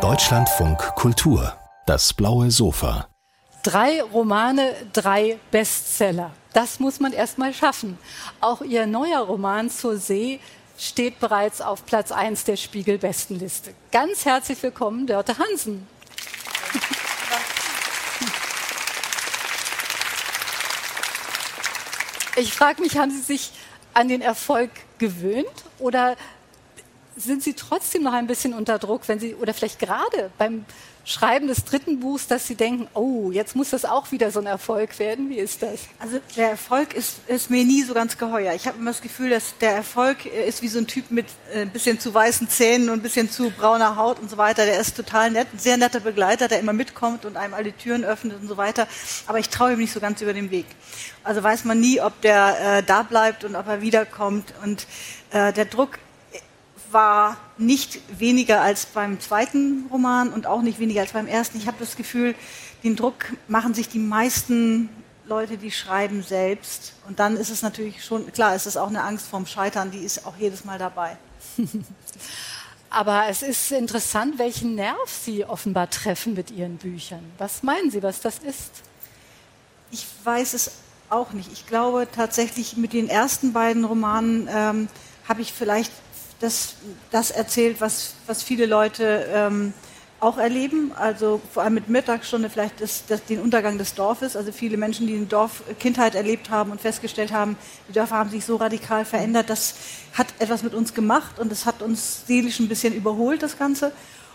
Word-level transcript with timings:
Deutschlandfunk 0.00 0.78
Kultur, 0.94 1.54
das 1.84 2.14
blaue 2.14 2.50
Sofa. 2.50 3.06
Drei 3.62 4.02
Romane, 4.02 4.74
drei 4.94 5.38
Bestseller. 5.50 6.30
Das 6.54 6.80
muss 6.80 7.00
man 7.00 7.12
erst 7.12 7.36
mal 7.36 7.52
schaffen. 7.52 7.98
Auch 8.40 8.62
ihr 8.62 8.86
neuer 8.86 9.20
Roman 9.20 9.68
zur 9.68 9.98
See 9.98 10.40
steht 10.78 11.20
bereits 11.20 11.60
auf 11.60 11.84
Platz 11.84 12.12
1 12.12 12.44
der 12.44 12.56
Spiegel-Bestenliste. 12.56 13.74
Ganz 13.90 14.24
herzlich 14.24 14.62
willkommen, 14.62 15.06
Dörte 15.06 15.36
Hansen. 15.36 15.86
Ich 22.36 22.54
frage 22.54 22.80
mich, 22.80 22.96
haben 22.96 23.10
Sie 23.10 23.20
sich 23.20 23.52
an 23.92 24.08
den 24.08 24.22
Erfolg 24.22 24.70
gewöhnt 24.96 25.46
oder 25.78 26.16
sind 27.16 27.42
Sie 27.42 27.54
trotzdem 27.54 28.02
noch 28.02 28.12
ein 28.12 28.26
bisschen 28.26 28.54
unter 28.54 28.78
Druck, 28.78 29.02
wenn 29.08 29.18
Sie, 29.18 29.34
oder 29.34 29.54
vielleicht 29.54 29.78
gerade 29.78 30.30
beim 30.38 30.64
Schreiben 31.04 31.48
des 31.48 31.64
dritten 31.64 31.98
Buchs, 31.98 32.28
dass 32.28 32.46
Sie 32.46 32.54
denken, 32.54 32.86
oh, 32.94 33.32
jetzt 33.32 33.56
muss 33.56 33.70
das 33.70 33.84
auch 33.84 34.12
wieder 34.12 34.30
so 34.30 34.38
ein 34.38 34.46
Erfolg 34.46 35.00
werden? 35.00 35.30
Wie 35.30 35.38
ist 35.38 35.62
das? 35.62 35.80
Also 35.98 36.20
der 36.36 36.50
Erfolg 36.50 36.94
ist, 36.94 37.16
ist 37.26 37.50
mir 37.50 37.64
nie 37.64 37.82
so 37.82 37.92
ganz 37.92 38.16
geheuer. 38.16 38.54
Ich 38.54 38.68
habe 38.68 38.78
immer 38.78 38.92
das 38.92 39.02
Gefühl, 39.02 39.30
dass 39.30 39.58
der 39.58 39.72
Erfolg 39.72 40.26
ist 40.26 40.62
wie 40.62 40.68
so 40.68 40.78
ein 40.78 40.86
Typ 40.86 41.10
mit 41.10 41.26
äh, 41.52 41.62
ein 41.62 41.70
bisschen 41.70 41.98
zu 41.98 42.14
weißen 42.14 42.48
Zähnen 42.48 42.88
und 42.88 43.00
ein 43.00 43.02
bisschen 43.02 43.28
zu 43.28 43.50
brauner 43.50 43.96
Haut 43.96 44.20
und 44.20 44.30
so 44.30 44.36
weiter. 44.36 44.64
Der 44.64 44.78
ist 44.78 44.96
total 44.96 45.32
nett, 45.32 45.48
ein 45.52 45.58
sehr 45.58 45.76
netter 45.76 46.00
Begleiter, 46.00 46.46
der 46.46 46.60
immer 46.60 46.72
mitkommt 46.72 47.24
und 47.24 47.36
einem 47.36 47.54
alle 47.54 47.76
Türen 47.76 48.04
öffnet 48.04 48.40
und 48.40 48.46
so 48.46 48.56
weiter. 48.56 48.86
Aber 49.26 49.40
ich 49.40 49.48
traue 49.48 49.72
ihm 49.72 49.80
nicht 49.80 49.92
so 49.92 49.98
ganz 49.98 50.20
über 50.20 50.32
den 50.32 50.52
Weg. 50.52 50.66
Also 51.24 51.42
weiß 51.42 51.64
man 51.64 51.80
nie, 51.80 52.00
ob 52.00 52.20
der 52.20 52.78
äh, 52.78 52.82
da 52.84 53.02
bleibt 53.02 53.42
und 53.44 53.56
ob 53.56 53.66
er 53.66 53.80
wiederkommt. 53.80 54.54
Und 54.62 54.86
äh, 55.32 55.52
der 55.52 55.64
Druck 55.64 55.98
war 56.92 57.36
nicht 57.58 58.00
weniger 58.18 58.60
als 58.60 58.86
beim 58.86 59.20
zweiten 59.20 59.86
Roman 59.90 60.32
und 60.32 60.46
auch 60.46 60.62
nicht 60.62 60.78
weniger 60.78 61.02
als 61.02 61.12
beim 61.12 61.26
ersten. 61.26 61.58
Ich 61.58 61.66
habe 61.66 61.76
das 61.80 61.96
Gefühl, 61.96 62.34
den 62.82 62.96
Druck 62.96 63.32
machen 63.48 63.74
sich 63.74 63.88
die 63.88 63.98
meisten 63.98 64.88
Leute, 65.26 65.56
die 65.56 65.70
schreiben, 65.70 66.22
selbst. 66.22 66.94
Und 67.06 67.18
dann 67.18 67.36
ist 67.36 67.50
es 67.50 67.62
natürlich 67.62 68.04
schon, 68.04 68.30
klar, 68.32 68.54
es 68.54 68.66
ist 68.66 68.76
auch 68.76 68.88
eine 68.88 69.02
Angst 69.02 69.26
vorm 69.26 69.46
Scheitern, 69.46 69.90
die 69.90 69.98
ist 69.98 70.26
auch 70.26 70.36
jedes 70.36 70.64
Mal 70.64 70.78
dabei. 70.78 71.16
Aber 72.90 73.26
es 73.28 73.42
ist 73.42 73.72
interessant, 73.72 74.38
welchen 74.38 74.74
Nerv 74.74 75.08
Sie 75.08 75.46
offenbar 75.46 75.88
treffen 75.88 76.34
mit 76.34 76.50
Ihren 76.50 76.76
Büchern. 76.76 77.24
Was 77.38 77.62
meinen 77.62 77.90
Sie, 77.90 78.02
was 78.02 78.20
das 78.20 78.38
ist? 78.38 78.82
Ich 79.90 80.06
weiß 80.24 80.52
es 80.52 80.72
auch 81.08 81.32
nicht. 81.32 81.50
Ich 81.52 81.66
glaube 81.66 82.06
tatsächlich, 82.14 82.76
mit 82.76 82.92
den 82.92 83.08
ersten 83.08 83.52
beiden 83.52 83.84
Romanen 83.84 84.48
ähm, 84.52 84.88
habe 85.26 85.40
ich 85.40 85.52
vielleicht 85.52 85.92
das, 86.42 86.74
das 87.10 87.30
erzählt, 87.30 87.80
was, 87.80 88.14
was 88.26 88.42
viele 88.42 88.66
Leute 88.66 89.26
ähm, 89.32 89.72
auch 90.20 90.38
erleben. 90.38 90.92
Also 90.96 91.40
vor 91.52 91.62
allem 91.62 91.74
mit 91.74 91.88
Mittagsstunde 91.88 92.48
vielleicht 92.48 92.80
das, 92.80 93.04
das, 93.06 93.24
den 93.24 93.40
Untergang 93.40 93.78
des 93.78 93.94
Dorfes. 93.94 94.36
Also 94.36 94.52
viele 94.52 94.76
Menschen, 94.76 95.06
die 95.06 95.16
eine 95.16 95.26
Dorfkindheit 95.26 96.14
erlebt 96.14 96.50
haben 96.50 96.70
und 96.70 96.80
festgestellt 96.80 97.32
haben, 97.32 97.56
die 97.88 97.92
Dörfer 97.92 98.16
haben 98.16 98.30
sich 98.30 98.44
so 98.44 98.56
radikal 98.56 99.04
verändert. 99.04 99.50
Das 99.50 99.74
hat 100.14 100.28
etwas 100.38 100.62
mit 100.62 100.74
uns 100.74 100.94
gemacht 100.94 101.38
und 101.38 101.50
das 101.50 101.66
hat 101.66 101.82
uns 101.82 102.26
seelisch 102.26 102.60
ein 102.60 102.68
bisschen 102.68 102.94
überholt, 102.94 103.42
das 103.42 103.58
Ganze. 103.58 103.92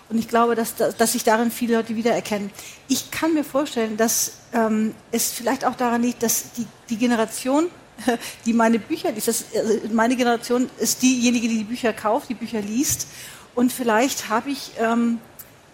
Und 0.09 0.17
ich 0.17 0.27
glaube, 0.27 0.55
dass, 0.55 0.75
dass 0.75 1.11
sich 1.11 1.23
darin 1.25 1.51
viele 1.51 1.75
Leute 1.75 1.95
wiedererkennen. 1.95 2.51
Ich 2.87 3.11
kann 3.11 3.33
mir 3.33 3.43
vorstellen, 3.43 3.97
dass 3.97 4.33
ähm, 4.53 4.95
es 5.11 5.31
vielleicht 5.31 5.65
auch 5.65 5.75
daran 5.75 6.01
liegt, 6.01 6.23
dass 6.23 6.53
die, 6.53 6.65
die 6.89 6.97
Generation 6.97 7.67
die 8.45 8.53
meine 8.53 8.79
Bücher 8.79 9.11
liest. 9.11 9.27
Das, 9.27 9.45
also 9.55 9.79
meine 9.91 10.15
Generation 10.15 10.69
ist 10.79 11.01
diejenige, 11.01 11.47
die 11.47 11.59
die 11.59 11.63
Bücher 11.63 11.93
kauft, 11.93 12.29
die 12.29 12.35
Bücher 12.35 12.61
liest. 12.61 13.07
Und 13.55 13.71
vielleicht 13.71 14.29
habe 14.29 14.51
ich, 14.51 14.71
ähm, 14.79 15.19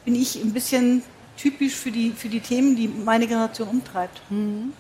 bin 0.05 0.15
ich 0.15 0.35
ein 0.35 0.53
bisschen 0.53 1.03
typisch 1.37 1.73
für 1.73 1.91
die, 1.91 2.11
für 2.11 2.29
die 2.29 2.39
Themen, 2.39 2.75
die 2.75 2.87
meine 2.87 3.27
Generation 3.27 3.67
umtreibt. 3.67 4.21
Mhm. 4.29 4.73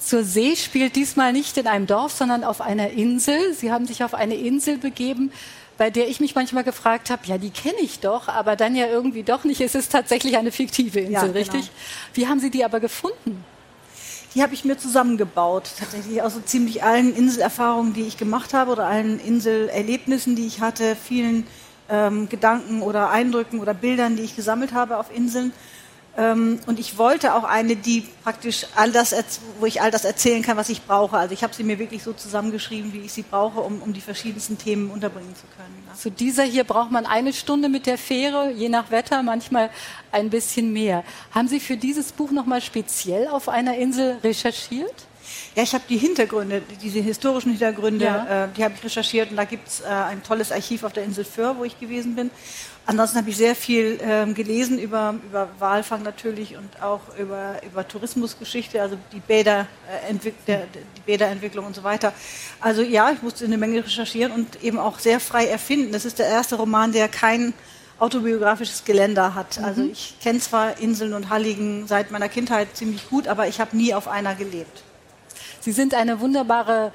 Zur 0.00 0.24
See 0.24 0.56
spielt 0.56 0.96
diesmal 0.96 1.32
nicht 1.32 1.56
in 1.56 1.66
einem 1.66 1.86
Dorf, 1.86 2.12
sondern 2.12 2.42
auf 2.42 2.60
einer 2.60 2.90
Insel. 2.90 3.54
Sie 3.54 3.70
haben 3.70 3.86
sich 3.86 4.02
auf 4.02 4.14
eine 4.14 4.34
Insel 4.34 4.78
begeben, 4.78 5.30
bei 5.78 5.90
der 5.90 6.08
ich 6.08 6.20
mich 6.20 6.34
manchmal 6.34 6.64
gefragt 6.64 7.10
habe, 7.10 7.22
ja, 7.26 7.38
die 7.38 7.50
kenne 7.50 7.80
ich 7.80 8.00
doch, 8.00 8.28
aber 8.28 8.56
dann 8.56 8.74
ja 8.74 8.86
irgendwie 8.86 9.22
doch 9.22 9.44
nicht. 9.44 9.60
Es 9.60 9.74
ist 9.74 9.92
tatsächlich 9.92 10.36
eine 10.36 10.50
fiktive 10.50 11.00
Insel, 11.00 11.12
ja, 11.12 11.20
genau. 11.22 11.34
richtig? 11.34 11.70
Wie 12.14 12.26
haben 12.26 12.40
Sie 12.40 12.50
die 12.50 12.64
aber 12.64 12.80
gefunden? 12.80 13.44
Die 14.34 14.42
habe 14.42 14.54
ich 14.54 14.64
mir 14.64 14.78
zusammengebaut, 14.78 15.72
tatsächlich 15.78 16.22
aus 16.22 16.32
so 16.32 16.40
ziemlich 16.40 16.82
allen 16.82 17.14
Inselerfahrungen, 17.14 17.92
die 17.92 18.02
ich 18.02 18.16
gemacht 18.16 18.54
habe 18.54 18.72
oder 18.72 18.86
allen 18.86 19.20
Inselerlebnissen, 19.20 20.36
die 20.36 20.46
ich 20.46 20.62
hatte, 20.62 20.96
vielen 20.96 21.46
ähm, 21.90 22.30
Gedanken 22.30 22.80
oder 22.80 23.10
Eindrücken 23.10 23.60
oder 23.60 23.74
Bildern, 23.74 24.16
die 24.16 24.22
ich 24.22 24.34
gesammelt 24.34 24.72
habe 24.72 24.96
auf 24.96 25.14
Inseln. 25.14 25.52
Ähm, 26.16 26.60
und 26.66 26.78
ich 26.78 26.98
wollte 26.98 27.34
auch 27.34 27.44
eine, 27.44 27.74
die 27.74 28.06
praktisch 28.22 28.66
all 28.76 28.92
das, 28.92 29.14
wo 29.58 29.66
ich 29.66 29.80
all 29.80 29.90
das 29.90 30.04
erzählen 30.04 30.42
kann, 30.42 30.58
was 30.58 30.68
ich 30.68 30.82
brauche. 30.82 31.16
Also 31.16 31.32
ich 31.32 31.42
habe 31.42 31.54
sie 31.54 31.64
mir 31.64 31.78
wirklich 31.78 32.02
so 32.02 32.12
zusammengeschrieben, 32.12 32.92
wie 32.92 33.00
ich 33.00 33.12
sie 33.12 33.22
brauche, 33.22 33.60
um, 33.60 33.80
um 33.80 33.94
die 33.94 34.02
verschiedensten 34.02 34.58
Themen 34.58 34.90
unterbringen 34.90 35.34
zu 35.34 35.46
können. 35.56 35.82
Ja. 35.86 35.94
Zu 35.94 36.10
dieser 36.10 36.42
hier 36.42 36.64
braucht 36.64 36.90
man 36.90 37.06
eine 37.06 37.32
Stunde 37.32 37.70
mit 37.70 37.86
der 37.86 37.96
Fähre, 37.96 38.50
je 38.52 38.68
nach 38.68 38.90
Wetter, 38.90 39.22
manchmal 39.22 39.70
ein 40.10 40.28
bisschen 40.28 40.72
mehr. 40.72 41.02
Haben 41.30 41.48
Sie 41.48 41.60
für 41.60 41.78
dieses 41.78 42.12
Buch 42.12 42.30
nochmal 42.30 42.60
speziell 42.60 43.28
auf 43.28 43.48
einer 43.48 43.76
Insel 43.76 44.18
recherchiert? 44.22 45.06
Ja, 45.54 45.62
ich 45.62 45.74
habe 45.74 45.84
die 45.88 45.98
Hintergründe, 45.98 46.62
diese 46.82 47.00
historischen 47.00 47.50
Hintergründe, 47.50 48.04
ja. 48.04 48.44
äh, 48.44 48.48
die 48.56 48.64
habe 48.64 48.74
ich 48.76 48.84
recherchiert 48.84 49.30
und 49.30 49.36
da 49.36 49.44
gibt 49.44 49.68
es 49.68 49.80
äh, 49.80 49.84
ein 49.84 50.22
tolles 50.22 50.50
Archiv 50.50 50.84
auf 50.84 50.92
der 50.92 51.04
Insel 51.04 51.24
Föhr, 51.24 51.56
wo 51.58 51.64
ich 51.64 51.78
gewesen 51.78 52.14
bin. 52.14 52.30
Ansonsten 52.84 53.18
habe 53.18 53.30
ich 53.30 53.36
sehr 53.36 53.54
viel 53.54 54.00
ähm, 54.02 54.34
gelesen 54.34 54.78
über, 54.78 55.14
über 55.24 55.48
Walfang 55.60 56.02
natürlich 56.02 56.56
und 56.56 56.82
auch 56.82 57.00
über, 57.16 57.60
über 57.64 57.86
Tourismusgeschichte, 57.86 58.82
also 58.82 58.96
die, 59.12 59.20
Bäder, 59.20 59.68
äh, 60.08 60.14
der, 60.48 60.66
die 60.96 61.00
Bäderentwicklung 61.06 61.64
und 61.66 61.76
so 61.76 61.84
weiter. 61.84 62.12
Also 62.60 62.82
ja, 62.82 63.12
ich 63.12 63.22
musste 63.22 63.44
eine 63.44 63.56
Menge 63.56 63.84
recherchieren 63.84 64.32
und 64.32 64.64
eben 64.64 64.78
auch 64.78 64.98
sehr 64.98 65.20
frei 65.20 65.46
erfinden. 65.46 65.92
Das 65.92 66.04
ist 66.04 66.18
der 66.18 66.26
erste 66.26 66.56
Roman, 66.56 66.90
der 66.90 67.08
kein 67.08 67.54
autobiografisches 68.00 68.84
Geländer 68.84 69.36
hat. 69.36 69.58
Mhm. 69.58 69.64
Also 69.64 69.82
ich 69.84 70.16
kenne 70.20 70.40
zwar 70.40 70.78
Inseln 70.78 71.14
und 71.14 71.30
Halligen 71.30 71.86
seit 71.86 72.10
meiner 72.10 72.28
Kindheit 72.28 72.76
ziemlich 72.76 73.08
gut, 73.08 73.28
aber 73.28 73.46
ich 73.46 73.60
habe 73.60 73.76
nie 73.76 73.94
auf 73.94 74.08
einer 74.08 74.34
gelebt. 74.34 74.82
Sie 75.62 75.72
sind 75.72 75.94
eine 75.94 76.18
wunderbare 76.18 76.92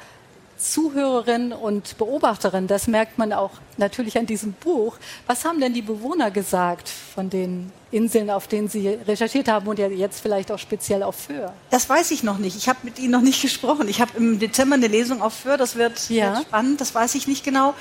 Zuhörerin 0.57 1.53
und 1.53 1.97
Beobachterin. 1.97 2.67
Das 2.67 2.87
merkt 2.87 3.17
man 3.17 3.31
auch 3.31 3.51
natürlich 3.77 4.17
an 4.17 4.25
diesem 4.25 4.51
Buch. 4.53 4.97
Was 5.25 5.45
haben 5.45 5.61
denn 5.61 5.73
die 5.73 5.81
Bewohner 5.81 6.31
gesagt 6.31 6.89
von 6.89 7.29
den 7.29 7.71
Inseln, 7.91 8.29
auf 8.29 8.47
denen 8.47 8.67
Sie 8.67 8.89
recherchiert 8.89 9.47
haben 9.47 9.67
und 9.67 9.79
ja 9.79 9.87
jetzt 9.87 10.19
vielleicht 10.19 10.51
auch 10.51 10.59
speziell 10.59 11.03
auf 11.03 11.15
Föhr? 11.15 11.53
Das 11.69 11.87
weiß 11.87 12.11
ich 12.11 12.23
noch 12.23 12.39
nicht. 12.39 12.57
Ich 12.57 12.67
habe 12.67 12.79
mit 12.83 12.99
Ihnen 12.99 13.11
noch 13.11 13.21
nicht 13.21 13.41
gesprochen. 13.41 13.87
Ich 13.87 14.01
habe 14.01 14.11
im 14.17 14.37
Dezember 14.37 14.75
eine 14.75 14.87
Lesung 14.87 15.21
auf 15.21 15.33
Föhr. 15.33 15.55
Das 15.55 15.75
wird, 15.75 16.09
ja. 16.09 16.35
wird 16.35 16.47
spannend. 16.47 16.81
Das 16.81 16.93
weiß 16.93 17.15
ich 17.15 17.27
nicht 17.27 17.45
genau. 17.45 17.73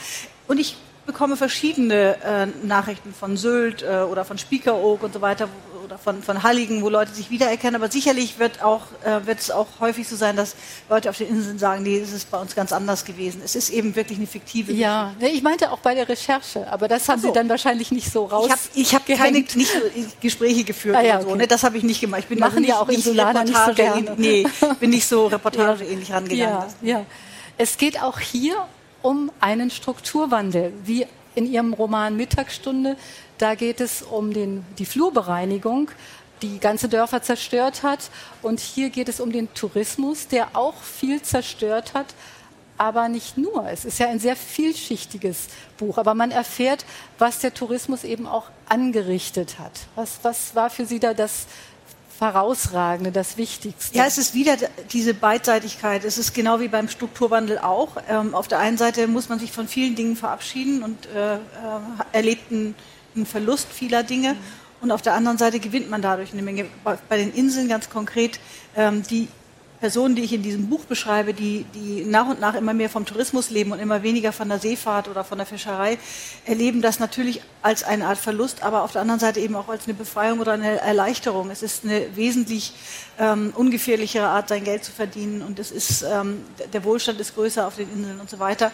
Und 0.47 0.61
ich 0.61 0.77
bekomme 1.07 1.37
verschiedene 1.37 2.17
äh, 2.23 2.47
Nachrichten 2.67 3.15
von 3.15 3.37
Sylt 3.37 3.83
äh, 3.83 4.01
oder 4.01 4.25
von 4.25 4.39
Spiekeroog 4.39 5.03
und 5.03 5.15
so 5.15 5.21
weiter, 5.21 5.49
oder 5.87 5.99
von, 5.99 6.23
von 6.23 6.43
Halligen, 6.43 6.83
wo 6.83 6.89
Leute 6.89 7.15
sich 7.15 7.31
wiedererkennen. 7.31 7.77
Aber 7.77 7.91
sicherlich 7.91 8.39
wird, 8.39 8.63
auch, 8.63 8.83
äh, 9.05 9.27
wird 9.27 9.39
es 9.39 9.51
auch 9.51 9.67
häufig 9.81 10.07
so 10.07 10.17
sein, 10.17 10.37
dass 10.37 10.57
Leute 10.91 11.09
auf 11.09 11.17
den 11.17 11.29
Inseln 11.29 11.59
sagen, 11.59 11.83
nee, 11.83 11.99
es 11.99 12.13
ist 12.13 12.31
bei 12.31 12.39
uns 12.39 12.55
ganz 12.55 12.73
anders 12.73 13.05
gewesen. 13.05 13.41
Es 13.45 13.55
ist 13.57 13.71
eben 13.71 13.97
wirklich 13.97 14.19
eine 14.19 14.27
fiktive 14.27 14.73
Ja, 14.73 15.15
nee, 15.21 15.29
ich 15.29 15.43
meinte 15.43 15.71
auch 15.71 15.79
bei 15.79 15.95
der 15.95 16.09
Recherche, 16.09 16.71
aber 16.71 16.89
das 16.89 17.09
haben 17.09 17.21
so. 17.21 17.29
Sie 17.29 17.35
dann 17.35 17.49
wahrscheinlich 17.49 17.93
nicht 17.93 18.13
so 18.13 18.25
raus. 18.25 18.51
Ich 18.75 18.95
habe 18.95 19.13
hab 19.13 19.19
keine 19.19 19.39
nicht 19.39 19.73
so 19.73 19.79
Gespräche 20.21 20.65
geführt 20.65 20.97
ah, 20.97 21.03
ja, 21.03 21.23
so, 21.23 21.35
ne? 21.35 21.47
Das 21.47 21.63
habe 21.63 21.79
ich 21.79 21.85
nicht 21.85 22.01
gemacht. 22.01 22.23
Ich 22.23 22.29
bin 22.29 22.39
Machen 22.39 22.49
also 22.49 22.61
nicht, 22.61 22.71
ja 22.71 22.81
auch 22.81 22.89
Insulaner 22.89 23.45
nicht 23.45 23.57
so 23.67 23.73
gerne. 23.73 24.15
Nee, 24.17 24.47
bin 24.81 24.91
nicht 24.91 25.07
so 25.07 25.27
reportageähnlich 25.27 26.13
rangegangen. 26.13 26.69
Ja, 26.83 26.99
ja. 26.99 27.07
Es 27.59 27.79
geht 27.79 28.03
auch 28.03 28.19
hier 28.19 28.57
um 29.07 29.31
einen 29.39 29.71
Strukturwandel, 29.71 30.73
wie 30.85 31.07
in 31.37 31.47
Ihrem 31.47 31.75
Roman 31.75 32.17
Mittagsstunde 32.17 32.97
da 33.39 33.55
geht 33.55 33.81
es 33.81 34.03
um 34.03 34.33
den, 34.33 34.65
die 34.79 34.87
Flurbereinigung, 34.87 35.91
die 36.43 36.59
ganze 36.59 36.89
Dörfer 36.89 37.23
zerstört 37.23 37.83
hat. 37.83 38.11
Und 38.43 38.61
hier 38.61 38.91
geht 38.91 39.09
es 39.09 39.21
um 39.21 39.31
den 39.31 39.53
Tourismus, 39.55 40.27
der 40.27 40.57
auch 40.57 40.75
viel 40.75 41.23
zerstört 41.23 41.95
hat, 41.95 42.07
aber 42.79 43.09
nicht 43.09 43.39
nur. 43.39 43.69
Es 43.69 43.85
ist 43.85 43.99
ja 43.99 44.09
ein 44.09 44.19
sehr 44.19 44.37
vielschichtiges 44.37 45.49
Buch, 45.79 45.99
aber 45.99 46.15
man 46.15 46.31
erfährt, 46.31 46.85
was 47.19 47.39
der 47.39 47.55
Tourismus 47.55 48.05
eben 48.05 48.27
auch 48.27 48.47
angerichtet 48.69 49.59
hat. 49.59 49.73
Was, 49.95 50.19
was 50.23 50.55
war 50.55 50.71
für 50.71 50.85
Sie 50.85 50.99
da 50.99 51.15
das 51.15 51.47
Herausragende, 52.21 53.13
das 53.13 53.37
Wichtigste? 53.37 53.97
Ja, 53.97 54.07
es 54.07 54.19
ist 54.19 54.35
wieder 54.35 54.57
diese 54.93 55.15
Beidseitigkeit. 55.15 56.05
Es 56.05 56.19
ist 56.19 56.35
genau 56.35 56.61
wie 56.61 56.69
beim 56.69 56.89
Strukturwandel 56.89 57.59
auch. 57.59 57.97
Ähm, 58.09 58.35
auf 58.35 58.49
der 58.49 58.59
einen 58.59 58.79
Seite 58.79 59.07
muss 59.07 59.29
man 59.29 59.39
sich 59.39 59.53
von 59.53 59.69
vielen 59.69 59.95
Dingen 59.95 60.17
verabschieden 60.17 60.83
und 60.83 61.07
äh, 61.07 61.35
äh, 61.35 61.39
erlebten 62.13 62.75
einen 63.15 63.27
Verlust 63.27 63.69
vieler 63.73 64.03
Dinge. 64.03 64.35
Mhm. 64.35 64.39
Und 64.83 64.91
auf 64.91 65.03
der 65.03 65.15
anderen 65.15 65.39
Seite 65.39 65.59
gewinnt 65.59 65.91
man 65.91 66.03
dadurch 66.03 66.33
eine 66.33 66.43
Menge. 66.43 66.67
Bei 66.85 67.17
den 67.17 67.33
Inseln 67.33 67.69
ganz 67.69 67.89
konkret, 67.91 68.39
ähm, 68.77 69.03
die 69.03 69.29
Personen, 69.81 70.15
die 70.17 70.23
ich 70.23 70.33
in 70.33 70.43
diesem 70.43 70.69
Buch 70.69 70.85
beschreibe, 70.85 71.35
die, 71.35 71.65
die 71.75 72.05
nach 72.05 72.29
und 72.29 72.41
nach 72.41 72.55
immer 72.55 72.75
mehr 72.75 72.89
vom 72.89 73.05
Tourismus 73.05 73.51
leben 73.51 73.73
und 73.73 73.79
immer 73.79 74.03
weniger 74.03 74.33
von 74.33 74.49
der 74.49 74.59
Seefahrt 74.59 75.09
oder 75.09 75.25
von 75.25 75.39
der 75.39 75.47
Fischerei, 75.47 75.99
erleben 76.45 76.83
das 76.83 76.99
natürlich 76.99 77.43
als 77.63 77.85
eine 77.85 78.07
Art 78.07 78.19
Verlust, 78.19 78.63
aber 78.63 78.83
auf 78.83 78.93
der 78.93 79.03
anderen 79.03 79.21
Seite 79.21 79.41
eben 79.41 79.57
auch 79.57 79.69
als 79.69 79.85
eine 79.85 79.95
Befreiung 79.95 80.41
oder 80.41 80.53
eine 80.53 80.81
Erleichterung. 80.81 81.51
Es 81.51 81.63
ist 81.63 81.85
eine 81.85 82.17
wesentlich 82.17 82.73
ähm, 83.19 83.53
ungefährlichere 83.55 84.27
Art, 84.27 84.49
sein 84.49 84.65
Geld 84.65 84.85
zu 84.85 84.93
verdienen 84.93 85.43
und 85.43 85.59
es 85.59 85.71
ist, 85.71 86.03
ähm, 86.03 86.45
der 86.73 86.85
Wohlstand 86.85 87.21
ist 87.21 87.35
größer 87.35 87.67
auf 87.67 87.77
den 87.77 87.93
Inseln 87.93 88.21
und 88.21 88.31
so 88.31 88.39
weiter. 88.39 88.71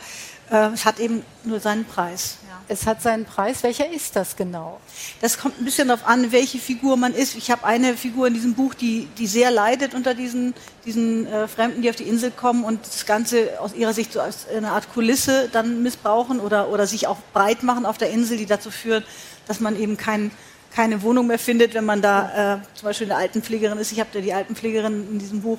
Äh, 0.53 0.69
es 0.75 0.85
hat 0.85 1.01
eben 1.01 1.25
nur 1.45 1.61
seinen 1.61 1.87
Preis. 1.87 2.37
Ja. 2.47 2.61
Es 2.69 2.87
hat 2.87 3.01
seinen 3.01 3.25
Preis. 3.25 3.63
Welcher 3.63 3.91
ist 3.91 4.15
das 4.15 4.37
genau? 4.37 4.81
Das 5.23 5.39
kommt 5.39 5.59
ein 5.59 5.65
bisschen 5.65 5.89
darauf 5.89 6.07
an, 6.07 6.31
welche 6.31 6.59
Figur 6.59 6.99
man 6.99 7.15
ist. 7.15 7.35
Ich 7.37 7.51
habe 7.51 7.65
eine 7.65 7.97
Figur 7.97 8.27
in 8.27 8.35
diesem 8.35 8.53
Buch, 8.55 8.75
die, 8.75 9.09
die 9.17 9.27
sehr 9.27 9.51
leidet 9.51 9.95
unter 9.95 10.15
diesen, 10.15 10.53
diesen 10.85 11.27
äh, 11.27 11.49
Fremden, 11.49 11.81
die 11.81 11.89
auf 11.89 11.97
die 11.97 12.05
Insel 12.05 12.31
kommen 12.31 12.65
und 12.65 12.87
das 12.87 13.07
Ganze 13.07 13.61
aus 13.61 13.75
ihrer 13.75 13.95
Sicht 13.95 14.13
so 14.13 14.21
als 14.21 14.47
eine 14.47 14.73
Art 14.73 14.93
Kulisse 14.93 15.49
dann 15.51 15.83
missbrauchen 15.83 16.39
oder, 16.39 16.69
oder 16.69 16.87
sich 16.87 17.07
auch 17.07 17.19
breit 17.33 17.63
machen 17.63 17.87
auf 17.87 17.97
der 17.97 18.11
Insel, 18.11 18.37
die 18.37 18.47
dazu 18.47 18.71
führt, 18.71 19.07
dass 19.47 19.59
man 19.59 19.81
eben 19.81 19.97
kein, 19.97 20.31
keine 20.75 21.01
Wohnung 21.01 21.29
mehr 21.29 21.39
findet, 21.39 21.73
wenn 21.73 21.87
man 21.87 22.03
da 22.03 22.57
äh, 22.57 22.59
zum 22.75 22.87
Beispiel 22.89 23.11
eine 23.11 23.17
Altenpflegerin 23.17 23.79
ist. 23.79 23.91
Ich 23.91 24.01
habe 24.01 24.11
da 24.13 24.21
die 24.21 24.35
Altenpflegerin 24.35 25.09
in 25.13 25.19
diesem 25.19 25.41
Buch 25.41 25.59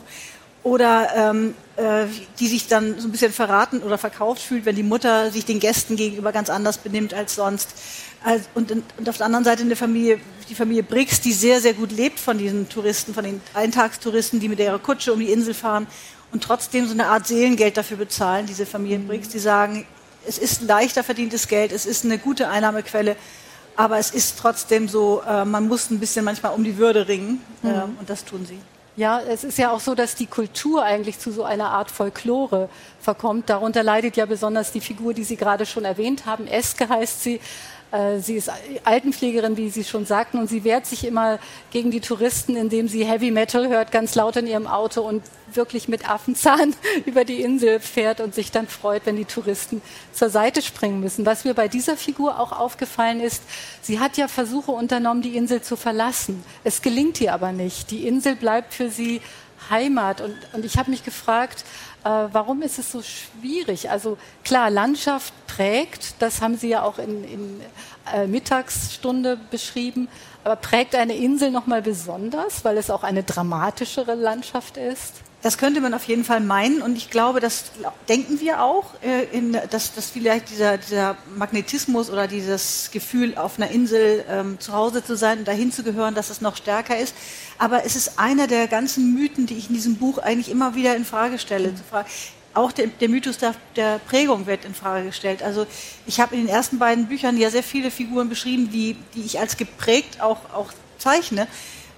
oder 0.63 1.09
ähm, 1.15 1.55
äh, 1.75 2.05
die 2.39 2.47
sich 2.47 2.67
dann 2.67 2.99
so 2.99 3.07
ein 3.07 3.11
bisschen 3.11 3.33
verraten 3.33 3.81
oder 3.81 3.97
verkauft 3.97 4.41
fühlt, 4.41 4.65
wenn 4.65 4.75
die 4.75 4.83
Mutter 4.83 5.29
sich 5.31 5.45
den 5.45 5.59
Gästen 5.59 5.95
gegenüber 5.95 6.31
ganz 6.31 6.49
anders 6.49 6.77
benimmt 6.77 7.13
als 7.13 7.35
sonst. 7.35 7.69
Also, 8.23 8.45
und, 8.55 8.71
und, 8.71 9.09
auf 9.09 9.17
der 9.17 9.25
anderen 9.25 9.43
Seite 9.43 9.63
eine 9.63 9.75
Familie, 9.75 10.19
die 10.49 10.55
Familie 10.55 10.83
Briggs, 10.83 11.19
die 11.19 11.33
sehr, 11.33 11.59
sehr 11.59 11.73
gut 11.73 11.91
lebt 11.91 12.19
von 12.19 12.37
diesen 12.37 12.69
Touristen, 12.69 13.13
von 13.13 13.25
den 13.25 13.41
Eintagstouristen, 13.53 14.39
die 14.39 14.47
mit 14.47 14.59
ihrer 14.59 14.79
Kutsche 14.79 15.11
um 15.11 15.19
die 15.19 15.31
Insel 15.31 15.53
fahren 15.53 15.87
und 16.31 16.43
trotzdem 16.43 16.87
so 16.87 16.93
eine 16.93 17.07
Art 17.07 17.27
Seelengeld 17.27 17.75
dafür 17.75 17.97
bezahlen, 17.97 18.45
diese 18.45 18.65
Familien 18.65 19.07
Briggs, 19.07 19.27
die 19.29 19.39
sagen, 19.39 19.85
es 20.25 20.37
ist 20.37 20.61
ein 20.61 20.67
leichter 20.67 21.03
verdientes 21.03 21.49
Geld, 21.49 21.73
es 21.73 21.85
ist 21.85 22.05
eine 22.05 22.17
gute 22.17 22.47
Einnahmequelle, 22.47 23.17
aber 23.75 23.97
es 23.97 24.11
ist 24.11 24.39
trotzdem 24.39 24.87
so, 24.87 25.21
äh, 25.27 25.43
man 25.43 25.67
muss 25.67 25.89
ein 25.89 25.99
bisschen 25.99 26.23
manchmal 26.23 26.53
um 26.53 26.63
die 26.63 26.77
Würde 26.77 27.07
ringen 27.07 27.41
äh, 27.63 27.67
mhm. 27.67 27.97
und 27.99 28.09
das 28.09 28.23
tun 28.23 28.45
sie. 28.45 28.59
Ja, 28.95 29.19
es 29.21 29.43
ist 29.43 29.57
ja 29.57 29.71
auch 29.71 29.79
so, 29.79 29.95
dass 29.95 30.13
die 30.13 30.27
Kultur 30.27 30.83
eigentlich 30.83 31.17
zu 31.17 31.31
so 31.31 31.43
einer 31.43 31.71
Art 31.71 31.89
Folklore 31.89 32.69
verkommt. 33.01 33.49
Darunter 33.49 33.81
leidet 33.81 34.17
ja 34.17 34.27
besonders 34.27 34.71
die 34.71 34.81
Figur, 34.81 35.15
die 35.15 35.23
Sie 35.23 35.35
gerade 35.35 35.65
schon 35.65 35.83
erwähnt 35.83 36.27
haben. 36.27 36.45
Eske 36.45 36.87
heißt 36.87 37.23
sie. 37.23 37.39
Äh, 37.93 38.19
sie 38.19 38.35
ist 38.35 38.51
Altenpflegerin, 38.83 39.55
wie 39.55 39.69
Sie 39.69 39.83
schon 39.83 40.05
sagten, 40.07 40.39
und 40.39 40.49
sie 40.49 40.63
wehrt 40.63 40.87
sich 40.87 41.05
immer 41.05 41.37
gegen 41.69 41.91
die 41.91 42.01
Touristen, 42.01 42.55
indem 42.55 42.87
sie 42.87 43.05
Heavy 43.05 43.29
Metal 43.29 43.69
hört, 43.69 43.91
ganz 43.91 44.15
laut 44.15 44.35
in 44.35 44.47
ihrem 44.47 44.65
Auto 44.65 45.01
und 45.01 45.21
wirklich 45.53 45.87
mit 45.87 46.09
Affenzahn 46.09 46.75
über 47.05 47.23
die 47.23 47.41
Insel 47.41 47.79
fährt 47.79 48.19
und 48.19 48.33
sich 48.33 48.49
dann 48.49 48.67
freut, 48.67 49.05
wenn 49.05 49.15
die 49.15 49.25
Touristen 49.25 49.83
zur 50.11 50.29
Seite 50.29 50.63
springen 50.63 51.01
müssen. 51.01 51.27
Was 51.27 51.45
mir 51.45 51.53
bei 51.53 51.67
dieser 51.67 51.95
Figur 51.95 52.39
auch 52.39 52.51
aufgefallen 52.51 53.19
ist, 53.19 53.43
sie 53.83 53.99
hat 53.99 54.17
ja 54.17 54.27
Versuche 54.27 54.71
unternommen, 54.71 55.21
die 55.21 55.37
Insel 55.37 55.61
zu 55.61 55.75
verlassen. 55.75 56.43
Es 56.63 56.81
gelingt 56.81 57.21
ihr 57.21 57.31
aber 57.31 57.51
nicht. 57.51 57.91
Die 57.91 58.07
Insel 58.07 58.35
bleibt 58.35 58.73
für 58.73 58.89
sie 58.89 59.21
Heimat. 59.69 60.21
Und, 60.21 60.35
und 60.53 60.65
ich 60.65 60.77
habe 60.77 60.91
mich 60.91 61.03
gefragt, 61.03 61.65
äh, 62.03 62.09
warum 62.09 62.61
ist 62.61 62.79
es 62.79 62.91
so 62.91 63.01
schwierig? 63.01 63.89
Also 63.89 64.17
klar, 64.43 64.69
Landschaft 64.69 65.33
prägt, 65.47 66.15
das 66.19 66.41
haben 66.41 66.57
Sie 66.57 66.69
ja 66.69 66.83
auch 66.83 66.99
in, 66.99 67.23
in 67.23 67.61
äh, 68.13 68.27
Mittagsstunde 68.27 69.37
beschrieben, 69.51 70.07
aber 70.43 70.55
prägt 70.55 70.95
eine 70.95 71.15
Insel 71.15 71.51
nochmal 71.51 71.81
besonders, 71.81 72.65
weil 72.65 72.77
es 72.77 72.89
auch 72.89 73.03
eine 73.03 73.23
dramatischere 73.23 74.15
Landschaft 74.15 74.77
ist? 74.77 75.21
Das 75.43 75.57
könnte 75.57 75.81
man 75.81 75.93
auf 75.93 76.05
jeden 76.05 76.23
Fall 76.23 76.39
meinen 76.39 76.81
und 76.81 76.95
ich 76.95 77.09
glaube, 77.09 77.41
das 77.41 77.65
denken 78.07 78.39
wir 78.39 78.63
auch, 78.63 78.85
äh, 79.03 79.25
in, 79.37 79.57
dass, 79.71 79.93
dass 79.93 80.09
vielleicht 80.09 80.49
dieser, 80.49 80.77
dieser 80.77 81.17
Magnetismus 81.35 82.09
oder 82.09 82.29
dieses 82.29 82.89
Gefühl, 82.91 83.37
auf 83.37 83.57
einer 83.57 83.69
Insel 83.69 84.23
ähm, 84.29 84.57
zu 84.61 84.71
Hause 84.71 85.03
zu 85.03 85.17
sein 85.17 85.39
und 85.39 85.47
dahin 85.47 85.73
zu 85.73 85.83
gehören, 85.83 86.15
dass 86.15 86.29
es 86.29 86.39
noch 86.39 86.55
stärker 86.55 86.97
ist. 86.97 87.13
Aber 87.57 87.85
es 87.85 87.97
ist 87.97 88.19
einer 88.19 88.47
der 88.47 88.69
ganzen 88.69 89.13
Mythen, 89.13 89.45
die 89.45 89.55
ich 89.55 89.67
in 89.67 89.75
diesem 89.75 89.97
Buch 89.97 90.17
eigentlich 90.17 90.49
immer 90.49 90.75
wieder 90.75 90.95
in 90.95 91.03
Frage 91.03 91.37
stelle. 91.37 91.71
Mhm. 91.71 91.75
Auch 92.53 92.71
der, 92.71 92.87
der 92.87 93.09
Mythos 93.09 93.37
der, 93.37 93.53
der, 93.75 93.99
Prägung 93.99 94.45
wird 94.45 94.63
in 94.63 94.73
Frage 94.73 95.07
gestellt. 95.07 95.43
Also 95.43 95.67
ich 96.05 96.21
habe 96.21 96.35
in 96.35 96.45
den 96.45 96.55
ersten 96.55 96.79
beiden 96.79 97.07
Büchern 97.07 97.35
ja 97.35 97.49
sehr 97.49 97.63
viele 97.63 97.91
Figuren 97.91 98.29
beschrieben, 98.29 98.69
die, 98.71 98.95
die 99.13 99.23
ich 99.23 99.41
als 99.41 99.57
geprägt 99.57 100.21
auch, 100.21 100.37
auch 100.53 100.71
zeichne. 100.99 101.47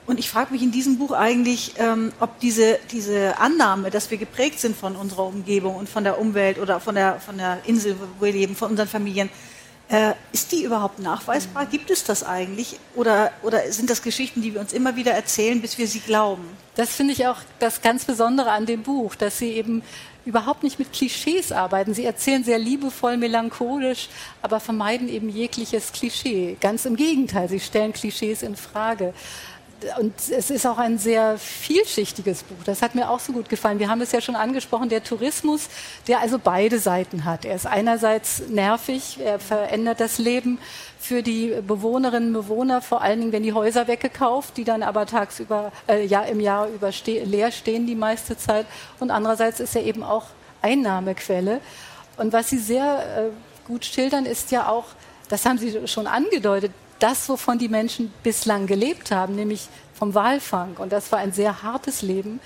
Und 0.07 0.19
ich 0.19 0.29
frage 0.29 0.53
mich 0.53 0.61
in 0.61 0.71
diesem 0.71 0.99
Buch 0.99 1.11
eigentlich, 1.11 1.73
ähm, 1.77 2.11
ob 2.19 2.39
diese, 2.39 2.79
diese 2.91 3.39
Annahme, 3.39 3.89
dass 3.89 4.11
wir 4.11 4.17
geprägt 4.17 4.59
sind 4.59 4.77
von 4.77 4.95
unserer 4.95 5.25
Umgebung 5.25 5.75
und 5.75 5.89
von 5.89 6.03
der 6.03 6.19
Umwelt 6.19 6.59
oder 6.59 6.79
von 6.79 6.95
der, 6.95 7.19
von 7.19 7.37
der 7.37 7.59
Insel, 7.65 7.95
wo 7.99 8.25
wir 8.25 8.31
leben, 8.31 8.55
von 8.55 8.69
unseren 8.69 8.87
Familien, 8.87 9.29
äh, 9.87 10.13
ist 10.31 10.51
die 10.51 10.63
überhaupt 10.63 10.99
nachweisbar? 10.99 11.65
Gibt 11.65 11.89
es 11.91 12.03
das 12.03 12.23
eigentlich? 12.23 12.79
Oder, 12.95 13.31
oder 13.43 13.71
sind 13.71 13.89
das 13.89 14.01
Geschichten, 14.01 14.41
die 14.41 14.53
wir 14.53 14.61
uns 14.61 14.73
immer 14.73 14.95
wieder 14.95 15.11
erzählen, 15.11 15.61
bis 15.61 15.77
wir 15.77 15.87
sie 15.87 15.99
glauben? 15.99 16.45
Das 16.75 16.89
finde 16.89 17.13
ich 17.13 17.27
auch 17.27 17.37
das 17.59 17.81
ganz 17.81 18.05
Besondere 18.05 18.51
an 18.51 18.65
dem 18.65 18.83
Buch, 18.83 19.15
dass 19.15 19.37
Sie 19.37 19.51
eben 19.51 19.83
überhaupt 20.25 20.63
nicht 20.63 20.79
mit 20.79 20.91
Klischees 20.91 21.51
arbeiten. 21.51 21.93
Sie 21.93 22.03
erzählen 22.03 22.43
sehr 22.43 22.57
liebevoll, 22.57 23.17
melancholisch, 23.17 24.09
aber 24.41 24.59
vermeiden 24.59 25.07
eben 25.07 25.29
jegliches 25.29 25.91
Klischee. 25.91 26.57
Ganz 26.59 26.85
im 26.85 26.95
Gegenteil, 26.95 27.47
sie 27.47 27.59
stellen 27.59 27.93
Klischees 27.93 28.41
in 28.41 28.55
Frage 28.55 29.13
und 29.99 30.13
es 30.29 30.49
ist 30.49 30.65
auch 30.65 30.77
ein 30.77 30.97
sehr 30.97 31.37
vielschichtiges 31.37 32.43
Buch. 32.43 32.63
Das 32.65 32.81
hat 32.81 32.95
mir 32.95 33.09
auch 33.09 33.19
so 33.19 33.33
gut 33.33 33.49
gefallen. 33.49 33.79
Wir 33.79 33.89
haben 33.89 34.01
es 34.01 34.11
ja 34.11 34.21
schon 34.21 34.35
angesprochen, 34.35 34.89
der 34.89 35.03
Tourismus, 35.03 35.67
der 36.07 36.19
also 36.19 36.39
beide 36.39 36.79
Seiten 36.79 37.25
hat. 37.25 37.45
Er 37.45 37.55
ist 37.55 37.65
einerseits 37.65 38.43
nervig, 38.47 39.19
er 39.23 39.39
verändert 39.39 39.99
das 39.99 40.17
Leben 40.17 40.59
für 40.99 41.21
die 41.21 41.53
Bewohnerinnen 41.65 42.35
und 42.35 42.47
Bewohner, 42.47 42.81
vor 42.81 43.01
allen 43.01 43.19
Dingen, 43.19 43.31
wenn 43.31 43.43
die 43.43 43.53
Häuser 43.53 43.87
weggekauft, 43.87 44.57
die 44.57 44.63
dann 44.63 44.83
aber 44.83 45.05
tagsüber, 45.05 45.71
äh, 45.87 46.05
ja, 46.05 46.21
im 46.21 46.39
Jahr 46.39 46.67
über 46.67 46.91
ste 46.91 47.23
leer 47.23 47.51
stehen 47.51 47.85
die 47.85 47.95
meiste 47.95 48.37
Zeit. 48.37 48.65
Und 48.99 49.11
andererseits 49.11 49.59
ist 49.59 49.75
er 49.75 49.83
eben 49.83 50.03
auch 50.03 50.25
Einnahmequelle. 50.61 51.61
Und 52.17 52.33
was 52.33 52.49
Sie 52.49 52.57
sehr 52.57 53.29
äh, 53.29 53.67
gut 53.67 53.85
schildern, 53.85 54.25
ist 54.25 54.51
ja 54.51 54.67
auch, 54.67 54.85
das 55.29 55.45
haben 55.45 55.57
Sie 55.57 55.87
schon 55.87 56.07
angedeutet, 56.07 56.71
das, 56.99 57.27
wovon 57.29 57.57
die 57.57 57.67
Menschen 57.67 58.13
bislang 58.23 58.67
gelebt 58.67 59.11
haben, 59.11 59.35
nämlich 59.35 59.67
vom 59.93 60.13
Walfang. 60.13 60.75
Und 60.77 60.91
das 60.91 61.11
war 61.11 61.19
ein 61.19 61.33
sehr 61.33 61.63
hartes 61.63 62.01
Leben. 62.01 62.39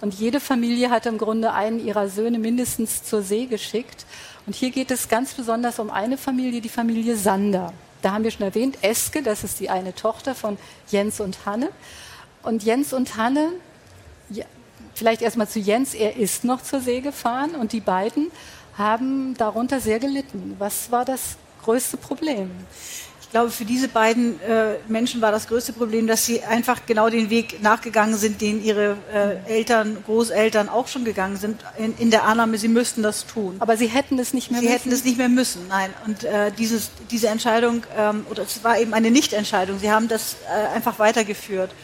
Und 0.00 0.14
jede 0.14 0.40
Familie 0.40 0.90
hat 0.90 1.06
im 1.06 1.18
Grunde 1.18 1.52
einen 1.52 1.84
ihrer 1.84 2.08
Söhne 2.08 2.38
mindestens 2.38 3.04
zur 3.04 3.22
See 3.22 3.46
geschickt. 3.46 4.04
Und 4.46 4.56
hier 4.56 4.70
geht 4.70 4.90
es 4.90 5.08
ganz 5.08 5.34
besonders 5.34 5.78
um 5.78 5.90
eine 5.90 6.18
Familie, 6.18 6.60
die 6.60 6.68
Familie 6.68 7.16
Sander. 7.16 7.72
Da 8.02 8.12
haben 8.12 8.24
wir 8.24 8.32
schon 8.32 8.46
erwähnt, 8.46 8.78
Eske, 8.82 9.22
das 9.22 9.44
ist 9.44 9.60
die 9.60 9.70
eine 9.70 9.94
Tochter 9.94 10.34
von 10.34 10.58
Jens 10.88 11.20
und 11.20 11.46
Hanne. 11.46 11.68
Und 12.42 12.64
Jens 12.64 12.92
und 12.92 13.16
Hanne, 13.16 13.50
vielleicht 14.94 15.22
erstmal 15.22 15.48
zu 15.48 15.60
Jens, 15.60 15.94
er 15.94 16.16
ist 16.16 16.42
noch 16.42 16.62
zur 16.62 16.80
See 16.80 17.00
gefahren 17.00 17.54
und 17.54 17.72
die 17.72 17.80
beiden 17.80 18.32
haben 18.76 19.34
darunter 19.36 19.80
sehr 19.80 20.00
gelitten. 20.00 20.56
Was 20.58 20.90
war 20.90 21.04
das 21.04 21.36
größte 21.62 21.96
Problem? 21.96 22.50
Glaube, 23.32 23.50
für 23.50 23.64
diese 23.64 23.88
beiden 23.88 24.40
äh, 24.42 24.74
Menschen 24.88 25.20
war 25.20 25.32
das 25.32 25.48
größte 25.48 25.72
Problem, 25.72 26.06
dass 26.06 26.24
sie 26.24 26.42
einfach 26.42 26.86
genau 26.86 27.08
den 27.08 27.30
Weg 27.30 27.62
nachgegangen 27.62 28.14
sind, 28.16 28.40
den 28.40 28.62
ihre 28.62 28.96
äh, 29.12 29.50
Eltern, 29.50 29.96
Großeltern 30.04 30.68
auch 30.68 30.86
schon 30.86 31.04
gegangen 31.04 31.36
sind, 31.36 31.64
in, 31.78 31.96
in, 31.98 32.10
der 32.10 32.24
Annahme, 32.24 32.58
sie 32.58 32.68
müssten 32.68 33.02
das 33.02 33.26
tun. 33.26 33.56
Aber 33.58 33.76
sie 33.76 33.86
hätten 33.86 34.18
es 34.18 34.34
nicht 34.34 34.50
mehr 34.50 34.60
sie 34.60 34.66
müssen? 34.66 34.78
Sie 34.78 34.84
hätten 34.84 34.94
es 34.94 35.04
nicht 35.04 35.18
mehr 35.18 35.28
müssen, 35.28 35.66
nein. 35.68 35.90
Und 36.06 36.24
äh, 36.24 36.52
dieses, 36.52 36.90
diese 37.10 37.28
Entscheidung, 37.28 37.84
ähm, 37.96 38.26
oder 38.30 38.42
es 38.42 38.62
war 38.62 38.78
eben 38.78 38.94
eine 38.94 39.10
Nichtentscheidung, 39.10 39.78
sie 39.78 39.90
haben 39.90 40.08
das 40.08 40.36
äh, 40.46 40.76
einfach 40.76 40.98
weitergeführt 40.98 41.74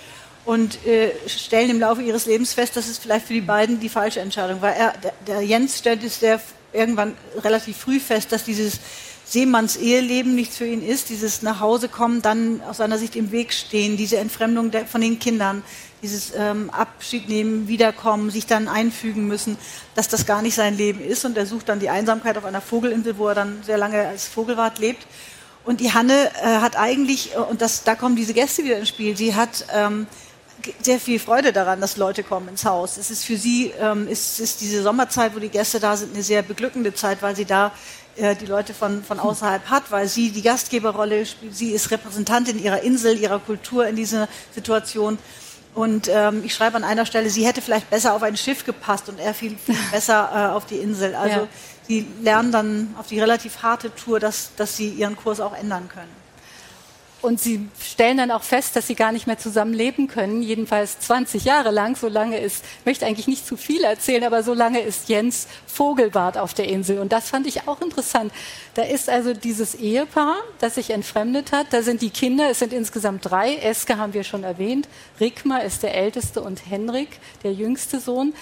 und 0.45 0.87
äh, 0.87 1.13
stellen 1.27 1.71
im 1.71 1.81
Laufe 1.81 2.03
ihres 2.03 2.27
Lebens 2.27 2.53
fest, 2.53 2.77
dass 2.77 2.89
es 2.89 2.99
vielleicht 2.99 3.27
für 3.27 3.35
die 3.35 3.41
beiden 3.41 3.81
die 3.81 3.89
falsche 3.89 4.21
Entscheidung 4.21 4.61
war. 4.61 4.75
Er, 4.75 4.93
der, 5.03 5.13
der 5.27 5.41
Jens 5.41 5.79
stellt 5.79 6.05
es 6.05 6.21
sehr 6.21 6.41
irgendwann 6.75 7.15
relativ 7.43 7.79
früh 7.79 7.99
fest, 7.99 8.33
dass 8.33 8.45
dieses 8.45 8.81
Seemanns 9.29 9.77
Eheleben 9.77 10.35
nichts 10.35 10.57
für 10.57 10.67
ihn 10.67 10.83
ist, 10.83 11.11
dieses 11.11 11.43
nach 11.43 11.61
Hause 11.61 11.91
kommen, 11.91 12.23
dann 12.23 12.63
aus 12.63 12.79
seiner 12.79 12.97
Sicht 12.97 13.15
im 13.15 13.31
Weg 13.31 13.53
stehen, 13.53 13.99
diese 13.99 14.17
Entfremdung 14.17 14.71
der, 14.71 14.87
von 14.87 15.03
den 15.03 15.19
Kindern, 15.19 15.63
dieses 16.01 16.33
ähm, 16.35 16.71
Abschied 16.71 17.29
nehmen, 17.29 17.69
wiederkommen, 17.69 18.31
sich 18.31 18.47
dann 18.47 18.69
einfügen 18.69 19.27
müssen, 19.27 19.59
dass 19.95 20.09
das 20.09 20.25
gar 20.25 20.41
nicht 20.41 20.55
sein 20.55 20.79
Leben 20.79 21.01
ist. 21.01 21.27
Und 21.27 21.37
er 21.37 21.45
sucht 21.45 21.69
dann 21.69 21.79
die 21.79 21.91
Einsamkeit 21.91 22.39
auf 22.39 22.47
einer 22.47 22.63
Vogelinsel, 22.63 23.19
wo 23.19 23.29
er 23.29 23.35
dann 23.35 23.63
sehr 23.65 23.77
lange 23.77 24.07
als 24.07 24.27
Vogelwart 24.27 24.79
lebt. 24.79 25.07
Und 25.65 25.81
die 25.81 25.93
Hanne 25.93 26.31
äh, 26.43 26.61
hat 26.61 26.79
eigentlich, 26.79 27.35
äh, 27.35 27.39
und 27.39 27.61
das, 27.61 27.85
da 27.85 27.97
kommen 27.97 28.17
diese 28.17 28.33
Gäste 28.33 28.65
wieder 28.65 28.79
ins 28.79 28.89
Spiel, 28.89 29.15
sie 29.15 29.35
hat 29.35 29.67
ähm, 29.75 30.07
sehr 30.83 30.99
viel 30.99 31.19
Freude 31.19 31.53
daran, 31.53 31.81
dass 31.81 31.97
Leute 31.97 32.23
kommen 32.23 32.49
ins 32.49 32.65
Haus. 32.65 32.97
Es 32.97 33.11
ist 33.11 33.25
für 33.25 33.37
sie, 33.37 33.73
ähm, 33.81 34.09
ist, 34.09 34.41
ist 34.41 34.61
diese 34.61 34.83
Sommerzeit, 34.83 35.35
wo 35.35 35.39
die 35.39 35.49
Gäste 35.49 35.81
da 35.81 35.97
sind, 35.97 36.15
eine 36.15 36.23
sehr 36.23 36.43
beglückende 36.43 36.95
Zeit, 36.95 37.23
weil 37.23 37.37
sie 37.37 37.45
da 37.45 37.73
äh, 38.17 38.35
die 38.35 38.47
Leute 38.47 38.75
von, 38.75 39.05
von 39.05 39.21
außerhalb 39.21 39.71
hat, 39.71 39.91
weil 39.91 40.09
sie 40.09 40.31
die 40.31 40.43
Gastgeberrolle 40.43 41.25
spielt. 41.25 41.55
Sie 41.55 41.71
ist 41.71 41.91
Repräsentantin 41.91 42.63
ihrer 42.63 42.83
Insel, 42.83 43.17
ihrer 43.19 43.39
Kultur 43.39 43.87
in 43.87 43.97
dieser 43.97 44.29
Situation. 44.55 45.19
Und 45.75 46.09
ähm, 46.13 46.43
ich 46.45 46.55
schreibe 46.55 46.77
an 46.77 46.85
einer 46.85 47.07
Stelle, 47.07 47.31
sie 47.31 47.47
hätte 47.47 47.63
vielleicht 47.63 47.89
besser 47.91 48.15
auf 48.15 48.23
ein 48.25 48.37
Schiff 48.37 48.65
gepasst 48.65 49.09
und 49.09 49.21
er 49.21 49.35
viel, 49.35 49.57
viel 49.57 49.77
besser 49.93 50.31
äh, 50.35 50.55
auf 50.55 50.67
die 50.67 50.77
Insel. 50.77 51.15
Also 51.15 51.41
ja. 51.41 51.49
sie 51.87 52.07
lernen 52.21 52.51
dann 52.51 52.95
auf 52.99 53.07
die 53.07 53.21
relativ 53.21 53.63
harte 53.63 53.95
Tour, 53.95 54.19
dass, 54.19 54.51
dass 54.57 54.77
sie 54.77 54.89
ihren 54.89 55.17
Kurs 55.17 55.41
auch 55.41 55.57
ändern 55.57 55.89
können. 55.89 56.28
Und 57.21 57.41
sie 57.41 57.69
stellen 57.83 58.19
dann 58.19 58.31
auch 58.31 58.45
fest, 58.45 58.77
dass 58.77 58.87
sie 58.87 58.95
gar 58.95 59.11
nicht 59.11 59.27
mehr 59.27 59.39
zusammen 59.39 59.75
leben 59.75 60.07
können, 60.07 60.41
jedenfalls 60.41 61.01
20 61.01 61.45
Jahre 61.45 61.73
lang. 61.73 61.97
So 61.97 62.07
lange 62.07 62.39
ist, 62.39 62.65
möchte 62.85 63.07
eigentlich 63.07 63.27
nicht 63.27 63.45
zu 63.45 63.57
viel 63.57 63.83
erzählen, 63.83 64.23
aber 64.23 64.45
so 64.45 64.55
lange 64.55 64.81
ist 64.81 65.09
Jens 65.09 65.49
Vogelbart 65.67 66.39
auf 66.39 66.55
der 66.55 66.69
Insel. 66.69 67.01
Und 67.01 67.11
das 67.11 67.29
fand 67.29 67.49
ich 67.49 67.67
auch 67.67 67.81
interessant. 67.81 68.33
Da 68.75 68.83
ist 68.83 69.11
also 69.11 69.35
dieses 69.35 69.75
Ehepaar, 69.75 70.37
das 70.61 70.77
sich 70.77 70.91
entfremdet 70.91 71.51
hat. 71.51 71.67
Da 71.73 71.83
sind 71.83 72.03
die 72.03 72.11
Kinder, 72.11 72.51
es 72.51 72.61
sind 72.61 72.73
insgesamt 72.73 73.29
drei. 73.29 73.57
Eske 73.57 73.99
haben 73.99 74.15
wir 74.15 74.23
schon 74.23 74.45
erwähnt. 74.45 74.89
Rickmar 75.19 75.65
ist 75.65 75.83
der 75.83 75.97
älteste 75.97 76.41
und 76.41 76.71
Henrik, 76.71 77.19
der 77.43 77.53
jüngste 77.53 77.99
Sohn. 77.99 78.33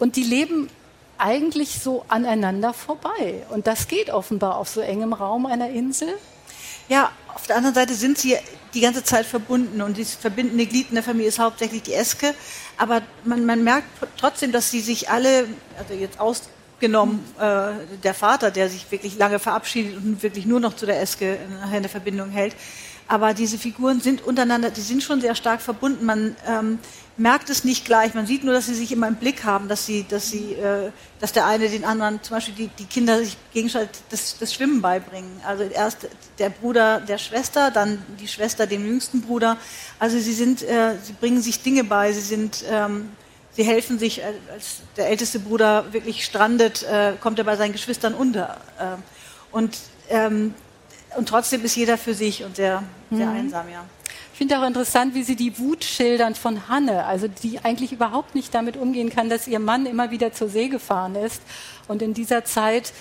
Und 0.00 0.16
die 0.16 0.24
leben 0.24 0.68
eigentlich 1.16 1.78
so 1.80 2.04
aneinander 2.08 2.72
vorbei. 2.72 3.44
Und 3.50 3.68
das 3.68 3.86
geht 3.86 4.10
offenbar 4.10 4.56
auf 4.56 4.68
so 4.68 4.80
engem 4.80 5.12
Raum 5.12 5.46
einer 5.46 5.70
Insel. 5.70 6.08
Ja, 6.88 7.10
auf 7.36 7.46
der 7.46 7.56
anderen 7.56 7.74
Seite 7.74 7.92
sind 7.92 8.16
sie 8.16 8.34
die 8.72 8.80
ganze 8.80 9.04
Zeit 9.04 9.26
verbunden 9.26 9.82
und 9.82 9.98
das 9.98 10.14
verbindende 10.14 10.64
Glied 10.64 10.88
in 10.88 10.94
der 10.94 11.04
Familie 11.04 11.28
ist 11.28 11.38
hauptsächlich 11.38 11.82
die 11.82 11.92
Eske. 11.92 12.34
Aber 12.78 13.02
man, 13.24 13.44
man 13.44 13.62
merkt 13.62 13.88
trotzdem, 14.16 14.52
dass 14.52 14.70
sie 14.70 14.80
sich 14.80 15.10
alle, 15.10 15.46
also 15.78 15.92
jetzt 15.92 16.18
ausgenommen 16.18 17.22
äh, 17.38 17.72
der 18.02 18.14
Vater, 18.14 18.50
der 18.50 18.70
sich 18.70 18.90
wirklich 18.90 19.18
lange 19.18 19.38
verabschiedet 19.38 19.98
und 19.98 20.22
wirklich 20.22 20.46
nur 20.46 20.60
noch 20.60 20.76
zu 20.76 20.86
der 20.86 20.98
Eske 21.02 21.38
nachher 21.60 21.76
eine 21.76 21.90
Verbindung 21.90 22.30
hält, 22.30 22.56
aber 23.08 23.34
diese 23.34 23.58
Figuren 23.58 24.00
sind 24.00 24.24
untereinander, 24.24 24.70
die 24.70 24.80
sind 24.80 25.02
schon 25.02 25.20
sehr 25.20 25.34
stark 25.34 25.60
verbunden. 25.60 26.04
Man 26.04 26.36
ähm, 26.46 26.78
merkt 27.16 27.50
es 27.50 27.64
nicht 27.64 27.84
gleich. 27.84 28.14
Man 28.14 28.26
sieht 28.26 28.44
nur, 28.44 28.52
dass 28.52 28.66
sie 28.66 28.74
sich 28.74 28.90
immer 28.90 29.06
im 29.06 29.14
Blick 29.14 29.44
haben, 29.44 29.68
dass 29.68 29.86
sie, 29.86 30.04
dass 30.08 30.30
sie, 30.30 30.54
äh, 30.54 30.90
dass 31.20 31.32
der 31.32 31.46
eine 31.46 31.68
den 31.68 31.84
anderen, 31.84 32.22
zum 32.22 32.36
Beispiel 32.36 32.54
die, 32.54 32.68
die 32.78 32.84
Kinder 32.84 33.18
sich 33.18 33.36
gegenseitig 33.52 34.02
das, 34.10 34.38
das 34.38 34.52
Schwimmen 34.52 34.82
beibringen. 34.82 35.30
Also 35.46 35.62
erst 35.64 36.08
der 36.38 36.50
Bruder 36.50 37.00
der 37.00 37.18
Schwester, 37.18 37.70
dann 37.70 38.02
die 38.20 38.28
Schwester 38.28 38.66
dem 38.66 38.84
jüngsten 38.84 39.22
Bruder. 39.22 39.56
Also 39.98 40.18
sie 40.18 40.32
sind, 40.32 40.62
äh, 40.62 40.96
sie 41.02 41.12
bringen 41.12 41.40
sich 41.40 41.62
Dinge 41.62 41.84
bei. 41.84 42.12
Sie 42.12 42.20
sind, 42.20 42.64
ähm, 42.68 43.10
sie 43.52 43.62
helfen 43.62 43.98
sich. 44.00 44.20
Äh, 44.20 44.32
als 44.52 44.80
der 44.96 45.08
älteste 45.08 45.38
Bruder 45.38 45.92
wirklich 45.92 46.24
strandet, 46.24 46.82
äh, 46.82 47.12
kommt 47.20 47.38
er 47.38 47.44
bei 47.44 47.56
seinen 47.56 47.72
Geschwistern 47.72 48.14
unter. 48.14 48.56
Äh, 48.78 48.96
und 49.52 49.78
ähm, 50.10 50.54
und 51.16 51.28
trotzdem 51.28 51.64
ist 51.64 51.76
jeder 51.76 51.98
für 51.98 52.14
sich 52.14 52.44
und 52.44 52.56
sehr, 52.56 52.82
sehr 53.10 53.26
mhm. 53.26 53.36
einsam, 53.36 53.68
ja. 53.70 53.84
Ich 54.32 54.38
finde 54.38 54.58
auch 54.58 54.66
interessant, 54.66 55.14
wie 55.14 55.22
Sie 55.22 55.34
die 55.34 55.58
Wut 55.58 55.82
schildern 55.82 56.34
von 56.34 56.68
Hanne, 56.68 57.06
also 57.06 57.26
die 57.26 57.58
eigentlich 57.64 57.92
überhaupt 57.92 58.34
nicht 58.34 58.54
damit 58.54 58.76
umgehen 58.76 59.08
kann, 59.08 59.30
dass 59.30 59.48
ihr 59.48 59.58
Mann 59.58 59.86
immer 59.86 60.10
wieder 60.10 60.30
zur 60.30 60.50
See 60.50 60.68
gefahren 60.68 61.14
ist 61.14 61.40
und 61.88 62.02
in 62.02 62.12
dieser 62.12 62.44
Zeit 62.44 62.92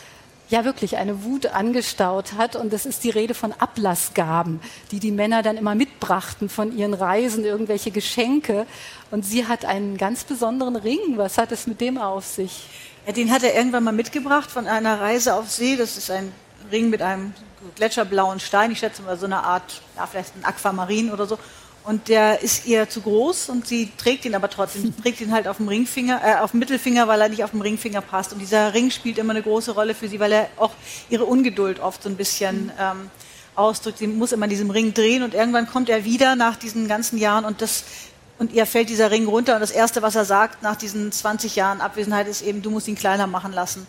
ja 0.49 0.63
wirklich 0.63 0.97
eine 0.97 1.23
Wut 1.23 1.47
angestaut 1.47 2.33
hat. 2.37 2.55
Und 2.55 2.71
das 2.71 2.85
ist 2.85 3.03
die 3.03 3.09
Rede 3.09 3.33
von 3.33 3.51
Ablassgaben, 3.51 4.61
die 4.91 4.99
die 4.99 5.11
Männer 5.11 5.43
dann 5.43 5.57
immer 5.57 5.75
mitbrachten 5.75 6.47
von 6.47 6.75
ihren 6.75 6.93
Reisen, 6.93 7.43
irgendwelche 7.43 7.91
Geschenke. 7.91 8.65
Und 9.11 9.25
sie 9.25 9.45
hat 9.47 9.65
einen 9.65 9.97
ganz 9.97 10.23
besonderen 10.23 10.75
Ring. 10.75 10.99
Was 11.15 11.37
hat 11.37 11.51
es 11.51 11.67
mit 11.67 11.81
dem 11.81 11.97
auf 11.97 12.25
sich? 12.25 12.63
Ja, 13.05 13.13
den 13.13 13.31
hat 13.31 13.43
er 13.43 13.55
irgendwann 13.55 13.83
mal 13.83 13.91
mitgebracht 13.91 14.49
von 14.49 14.67
einer 14.67 14.99
Reise 14.99 15.35
auf 15.35 15.51
See. 15.51 15.75
Das 15.75 15.97
ist 15.97 16.09
ein 16.09 16.31
Ring 16.71 16.89
mit 16.89 17.01
einem 17.01 17.33
gletscherblauen 17.75 18.39
Stein, 18.39 18.71
ich 18.71 18.79
schätze 18.79 19.01
mal 19.01 19.17
so 19.17 19.25
eine 19.25 19.43
Art, 19.43 19.81
ja, 19.95 20.05
vielleicht 20.05 20.35
ein 20.35 20.45
Aquamarin 20.45 21.11
oder 21.11 21.25
so. 21.25 21.37
Und 21.83 22.07
der 22.07 22.41
ist 22.41 22.65
ihr 22.65 22.89
zu 22.89 23.01
groß 23.01 23.49
und 23.49 23.67
sie 23.67 23.91
trägt 23.95 24.25
ihn 24.25 24.33
aber 24.33 24.49
trotzdem. 24.49 24.81
Sie 24.81 25.01
trägt 25.03 25.21
ihn 25.21 25.31
halt 25.31 25.47
auf 25.47 25.57
dem 25.57 25.67
Ringfinger, 25.67 26.19
äh, 26.23 26.35
auf 26.39 26.51
dem 26.51 26.59
Mittelfinger, 26.59 27.07
weil 27.07 27.21
er 27.21 27.29
nicht 27.29 27.43
auf 27.43 27.51
dem 27.51 27.61
Ringfinger 27.61 28.01
passt. 28.01 28.33
Und 28.33 28.39
dieser 28.39 28.73
Ring 28.73 28.89
spielt 28.89 29.19
immer 29.19 29.33
eine 29.33 29.43
große 29.43 29.71
Rolle 29.71 29.93
für 29.93 30.07
sie, 30.07 30.19
weil 30.19 30.31
er 30.31 30.49
auch 30.57 30.71
ihre 31.09 31.25
Ungeduld 31.25 31.79
oft 31.79 32.01
so 32.01 32.09
ein 32.09 32.15
bisschen 32.15 32.71
ähm, 32.79 33.11
ausdrückt. 33.53 33.99
Sie 33.99 34.07
muss 34.07 34.31
immer 34.31 34.45
in 34.45 34.49
diesem 34.49 34.71
Ring 34.71 34.95
drehen 34.95 35.21
und 35.21 35.35
irgendwann 35.35 35.67
kommt 35.67 35.89
er 35.89 36.05
wieder 36.05 36.35
nach 36.35 36.55
diesen 36.55 36.87
ganzen 36.87 37.19
Jahren 37.19 37.45
und 37.45 37.61
das 37.61 37.83
und 38.37 38.51
ihr 38.51 38.65
fällt 38.65 38.89
dieser 38.89 39.11
Ring 39.11 39.27
runter 39.27 39.53
und 39.53 39.61
das 39.61 39.71
erste, 39.71 40.01
was 40.01 40.15
er 40.15 40.25
sagt 40.25 40.61
nach 40.61 40.75
diesen 40.75 41.09
20 41.11 41.55
Jahren 41.55 41.79
Abwesenheit, 41.79 42.27
ist 42.27 42.41
eben, 42.41 42.61
du 42.61 42.69
musst 42.69 42.87
ihn 42.89 42.95
kleiner 42.95 43.27
machen 43.27 43.53
lassen. 43.53 43.87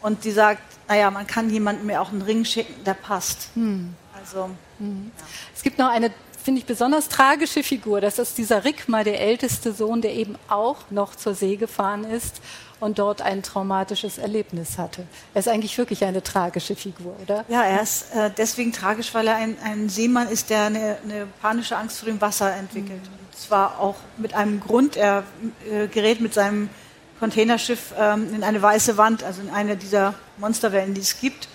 Und 0.00 0.22
sie 0.22 0.30
sagt, 0.30 0.62
naja, 0.88 1.10
man 1.10 1.26
kann 1.26 1.50
jemandem 1.50 1.86
mir 1.86 2.00
auch 2.00 2.10
einen 2.10 2.22
Ring 2.22 2.44
schicken, 2.44 2.84
der 2.84 2.94
passt. 2.94 3.48
Hm. 3.54 3.94
Also, 4.18 4.50
hm. 4.78 5.10
Ja. 5.16 5.24
Es 5.54 5.62
gibt 5.62 5.78
noch 5.78 5.90
eine, 5.90 6.10
finde 6.42 6.60
ich, 6.60 6.66
besonders 6.66 7.08
tragische 7.08 7.62
Figur. 7.62 8.00
Das 8.00 8.18
ist 8.18 8.38
dieser 8.38 8.64
Rickmar, 8.64 9.04
der 9.04 9.20
älteste 9.20 9.72
Sohn, 9.72 10.00
der 10.00 10.14
eben 10.14 10.36
auch 10.48 10.90
noch 10.90 11.14
zur 11.14 11.34
See 11.34 11.56
gefahren 11.56 12.04
ist 12.04 12.40
und 12.80 12.98
dort 12.98 13.22
ein 13.22 13.42
traumatisches 13.42 14.18
Erlebnis 14.18 14.78
hatte. 14.78 15.04
Er 15.34 15.40
ist 15.40 15.48
eigentlich 15.48 15.76
wirklich 15.76 16.04
eine 16.04 16.22
tragische 16.22 16.76
Figur, 16.76 17.16
oder? 17.22 17.44
Ja, 17.48 17.64
er 17.64 17.82
ist 17.82 18.14
äh, 18.14 18.30
deswegen 18.36 18.72
tragisch, 18.72 19.12
weil 19.14 19.26
er 19.26 19.36
ein, 19.36 19.56
ein 19.64 19.88
Seemann 19.88 20.28
ist, 20.28 20.50
der 20.50 20.64
eine, 20.64 20.98
eine, 21.02 21.26
panische 21.40 21.76
Angst 21.76 21.98
vor 21.98 22.06
dem 22.06 22.20
Wasser 22.20 22.54
entwickelt. 22.54 23.02
Mhm. 23.02 23.26
Und 23.30 23.38
zwar 23.38 23.80
auch 23.80 23.96
mit 24.16 24.34
einem 24.34 24.60
Grund. 24.60 24.96
Er 24.96 25.24
äh, 25.70 25.88
gerät 25.88 26.20
mit 26.20 26.34
seinem 26.34 26.70
Containerschiff 27.18 27.92
ähm, 27.98 28.32
in 28.34 28.44
eine 28.44 28.60
weiße 28.62 28.96
Wand, 28.96 29.24
also 29.24 29.40
in 29.40 29.50
eine 29.50 29.76
dieser 29.76 30.14
Monsterwellen, 30.38 30.94
die 30.94 31.00
es 31.00 31.20
gibt. 31.20 31.48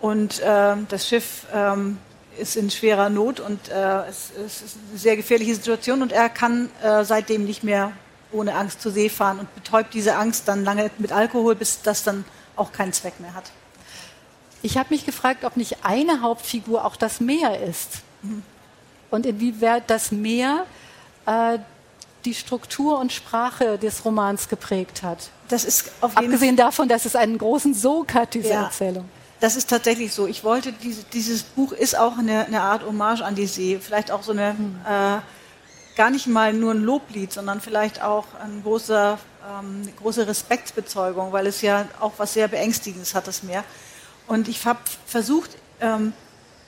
Und 0.00 0.40
äh, 0.40 0.76
das 0.88 1.08
Schiff 1.08 1.46
ähm, 1.52 1.98
ist 2.38 2.56
in 2.56 2.70
schwerer 2.70 3.10
Not 3.10 3.40
und 3.40 3.68
äh, 3.68 4.06
es, 4.08 4.32
es, 4.44 4.62
ist 4.62 4.76
eine 4.90 4.98
sehr 4.98 5.16
gefährliche 5.16 5.54
Situation 5.54 6.02
und 6.02 6.12
er 6.12 6.28
kann 6.28 6.68
äh, 6.82 7.04
seitdem 7.04 7.44
nicht 7.44 7.64
mehr 7.64 7.92
ohne 8.32 8.54
Angst 8.54 8.82
zur 8.82 8.92
See 8.92 9.08
fahren 9.08 9.38
und 9.38 9.54
betäubt 9.54 9.94
diese 9.94 10.16
Angst 10.16 10.48
dann 10.48 10.64
lange 10.64 10.90
mit 10.98 11.12
Alkohol, 11.12 11.54
bis 11.54 11.82
das 11.82 12.02
dann 12.02 12.24
auch 12.56 12.72
keinen 12.72 12.92
Zweck 12.92 13.20
mehr 13.20 13.34
hat. 13.34 13.50
Ich 14.62 14.76
habe 14.76 14.88
mich 14.90 15.06
gefragt, 15.06 15.44
ob 15.44 15.56
nicht 15.56 15.84
eine 15.84 16.22
Hauptfigur 16.22 16.84
auch 16.84 16.96
das 16.96 17.20
Meer 17.20 17.62
ist. 17.62 18.02
Mhm. 18.22 18.42
Und 19.10 19.26
inwieweit 19.26 19.88
das 19.88 20.10
Meer 20.10 20.66
äh, 21.26 21.58
die 22.24 22.34
Struktur 22.34 22.98
und 22.98 23.12
Sprache 23.12 23.78
des 23.78 24.04
Romans 24.04 24.48
geprägt 24.48 25.02
hat. 25.02 25.30
Das 25.48 25.64
ist 25.64 25.90
Abgesehen 26.00 26.56
davon, 26.56 26.88
dass 26.88 27.04
es 27.04 27.16
einen 27.16 27.38
großen 27.38 27.74
Sog 27.74 28.14
hat, 28.14 28.34
diese 28.34 28.50
ja, 28.50 28.64
Erzählung. 28.64 29.08
Das 29.40 29.56
ist 29.56 29.68
tatsächlich 29.68 30.12
so. 30.12 30.26
Ich 30.26 30.42
wollte, 30.42 30.72
diese, 30.72 31.04
dieses 31.04 31.42
Buch 31.42 31.72
ist 31.72 31.98
auch 31.98 32.16
eine, 32.16 32.46
eine, 32.46 32.62
Art 32.62 32.84
Hommage 32.84 33.20
an 33.20 33.34
die 33.34 33.46
See. 33.46 33.78
Vielleicht 33.80 34.10
auch 34.10 34.22
so 34.22 34.32
eine, 34.32 34.56
hm. 34.56 34.76
äh, 34.88 35.18
gar 35.96 36.10
nicht 36.10 36.26
mal 36.26 36.52
nur 36.52 36.72
ein 36.72 36.82
Loblied, 36.82 37.32
sondern 37.32 37.60
vielleicht 37.60 38.02
auch 38.02 38.24
ein 38.42 38.62
großer, 38.62 39.18
ähm, 39.46 39.82
eine 39.82 39.92
große 39.92 40.26
Respektsbezeugung, 40.26 41.32
weil 41.32 41.46
es 41.46 41.60
ja 41.60 41.86
auch 42.00 42.12
was 42.16 42.32
sehr 42.32 42.48
Beängstigendes 42.48 43.14
hat, 43.14 43.28
das 43.28 43.42
Meer. 43.42 43.64
Und 44.26 44.48
ich 44.48 44.64
habe 44.64 44.78
versucht, 45.06 45.50
ähm, 45.80 46.14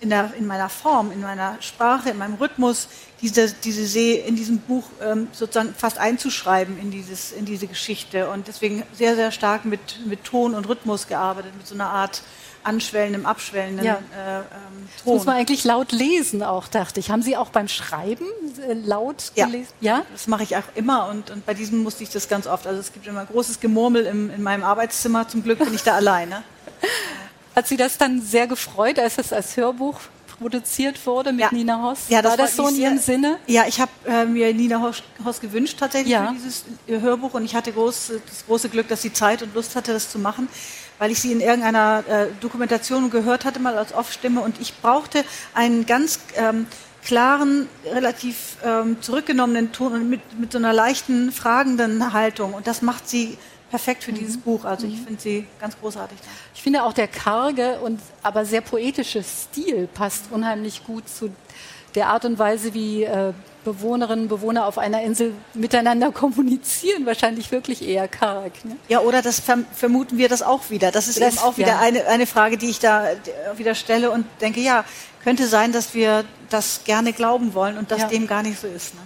in, 0.00 0.10
der, 0.10 0.32
in, 0.38 0.46
meiner 0.46 0.68
Form, 0.68 1.10
in 1.10 1.20
meiner 1.20 1.56
Sprache, 1.60 2.10
in 2.10 2.18
meinem 2.18 2.34
Rhythmus, 2.34 2.88
diese, 3.22 3.52
diese 3.52 3.86
See 3.86 4.14
in 4.14 4.36
diesem 4.36 4.58
Buch 4.58 4.84
ähm, 5.02 5.28
sozusagen 5.32 5.74
fast 5.74 5.98
einzuschreiben 5.98 6.78
in, 6.78 6.90
dieses, 6.90 7.32
in 7.32 7.44
diese 7.44 7.66
Geschichte. 7.66 8.28
Und 8.30 8.48
deswegen 8.48 8.82
sehr, 8.92 9.16
sehr 9.16 9.32
stark 9.32 9.64
mit, 9.64 10.06
mit 10.06 10.24
Ton 10.24 10.54
und 10.54 10.68
Rhythmus 10.68 11.06
gearbeitet, 11.06 11.56
mit 11.56 11.66
so 11.66 11.74
einer 11.74 11.88
Art 11.88 12.22
anschwellendem, 12.66 13.26
abschwellenden 13.26 13.86
ja. 13.86 13.94
äh, 13.94 14.38
ähm, 14.38 14.44
Ton. 14.44 14.88
Das 14.96 15.04
muss 15.04 15.24
man 15.24 15.36
eigentlich 15.36 15.64
laut 15.64 15.92
lesen 15.92 16.42
auch, 16.42 16.68
dachte 16.68 17.00
ich. 17.00 17.10
Haben 17.10 17.22
Sie 17.22 17.36
auch 17.36 17.50
beim 17.50 17.68
Schreiben 17.68 18.26
äh, 18.68 18.74
laut 18.74 19.32
ja. 19.34 19.46
gelesen? 19.46 19.72
Ja, 19.80 20.02
das 20.12 20.26
mache 20.26 20.42
ich 20.42 20.56
auch 20.56 20.64
immer 20.74 21.08
und, 21.08 21.30
und 21.30 21.46
bei 21.46 21.54
diesem 21.54 21.82
musste 21.82 22.02
ich 22.02 22.10
das 22.10 22.28
ganz 22.28 22.46
oft. 22.46 22.66
Also 22.66 22.80
es 22.80 22.92
gibt 22.92 23.06
immer 23.06 23.24
großes 23.24 23.60
Gemurmel 23.60 24.04
im, 24.06 24.30
in 24.30 24.42
meinem 24.42 24.64
Arbeitszimmer. 24.64 25.28
Zum 25.28 25.42
Glück 25.42 25.60
bin 25.60 25.72
ich 25.72 25.84
da 25.84 25.94
alleine. 25.94 26.42
Hat 27.56 27.66
Sie 27.66 27.78
das 27.78 27.96
dann 27.96 28.20
sehr 28.20 28.46
gefreut, 28.46 28.98
als 28.98 29.16
es 29.16 29.32
als 29.32 29.56
Hörbuch 29.56 29.98
produziert 30.38 31.06
wurde 31.06 31.32
mit 31.32 31.40
ja. 31.40 31.48
Nina 31.50 31.82
Hoss? 31.82 32.00
Ja, 32.10 32.20
das 32.20 32.32
war 32.32 32.36
das 32.36 32.54
so 32.54 32.68
in 32.68 32.76
Ihrem 32.76 32.98
Sinne? 32.98 33.38
Ja, 33.46 33.64
ich 33.66 33.80
habe 33.80 33.90
äh, 34.06 34.26
mir 34.26 34.52
Nina 34.52 34.78
Hoss, 34.82 35.02
Hoss 35.24 35.40
gewünscht 35.40 35.78
tatsächlich 35.80 36.12
ja. 36.12 36.26
für 36.26 36.34
dieses 36.34 36.64
Hörbuch 36.86 37.32
und 37.32 37.46
ich 37.46 37.54
hatte 37.54 37.72
groß, 37.72 38.12
das 38.28 38.44
große 38.46 38.68
Glück, 38.68 38.88
dass 38.88 39.00
sie 39.00 39.10
Zeit 39.10 39.42
und 39.42 39.54
Lust 39.54 39.74
hatte, 39.74 39.94
das 39.94 40.10
zu 40.10 40.18
machen, 40.18 40.48
weil 40.98 41.10
ich 41.10 41.18
sie 41.18 41.32
in 41.32 41.40
irgendeiner 41.40 42.04
äh, 42.06 42.26
Dokumentation 42.42 43.08
gehört 43.08 43.46
hatte, 43.46 43.58
mal 43.58 43.78
als 43.78 43.94
Off-Stimme 43.94 44.42
und 44.42 44.60
ich 44.60 44.76
brauchte 44.82 45.24
einen 45.54 45.86
ganz 45.86 46.20
ähm, 46.36 46.66
klaren, 47.06 47.70
relativ 47.86 48.58
ähm, 48.64 49.00
zurückgenommenen 49.00 49.72
Ton 49.72 49.94
und 49.94 50.10
mit, 50.10 50.20
mit 50.38 50.52
so 50.52 50.58
einer 50.58 50.74
leichten, 50.74 51.32
fragenden 51.32 52.12
Haltung 52.12 52.52
und 52.52 52.66
das 52.66 52.82
macht 52.82 53.08
sie 53.08 53.38
perfekt 53.76 54.04
für 54.04 54.12
mhm. 54.12 54.16
dieses 54.16 54.38
Buch. 54.38 54.64
Also 54.64 54.86
ich 54.86 54.94
mhm. 54.94 55.04
finde 55.04 55.20
sie 55.20 55.46
ganz 55.60 55.78
großartig. 55.78 56.16
Ich 56.54 56.62
finde 56.62 56.82
auch 56.82 56.94
der 56.94 57.08
karge 57.08 57.78
und 57.80 58.00
aber 58.22 58.46
sehr 58.46 58.62
poetische 58.62 59.22
Stil 59.22 59.86
passt 59.92 60.24
unheimlich 60.30 60.84
gut 60.84 61.06
zu 61.08 61.30
der 61.94 62.08
Art 62.08 62.24
und 62.24 62.38
Weise, 62.38 62.72
wie 62.72 63.04
äh, 63.04 63.32
Bewohnerinnen 63.64 64.24
und 64.24 64.28
Bewohner 64.28 64.66
auf 64.66 64.78
einer 64.78 65.02
Insel 65.02 65.34
miteinander 65.52 66.10
kommunizieren, 66.22 67.04
wahrscheinlich 67.04 67.52
wirklich 67.52 67.86
eher 67.86 68.08
karg. 68.08 68.64
Ne? 68.64 68.76
Ja, 68.88 69.00
oder 69.00 69.20
das 69.20 69.42
vermuten 69.74 70.16
wir 70.16 70.30
das 70.30 70.42
auch 70.42 70.70
wieder. 70.70 70.90
Das 70.90 71.08
ist 71.08 71.20
das, 71.20 71.34
eben 71.34 71.44
auch 71.44 71.58
wieder 71.58 71.68
ja. 71.68 71.80
eine, 71.80 72.06
eine 72.06 72.26
Frage, 72.26 72.56
die 72.56 72.70
ich 72.70 72.78
da 72.78 73.08
wieder 73.56 73.74
stelle 73.74 74.10
und 74.10 74.24
denke, 74.40 74.60
ja, 74.60 74.84
könnte 75.22 75.46
sein, 75.46 75.72
dass 75.72 75.92
wir 75.92 76.24
das 76.48 76.80
gerne 76.84 77.12
glauben 77.12 77.52
wollen 77.52 77.76
und 77.76 77.90
dass 77.90 78.02
ja. 78.02 78.08
dem 78.08 78.26
gar 78.26 78.42
nicht 78.42 78.58
so 78.58 78.66
ist. 78.68 78.94
Ne? 78.94 79.00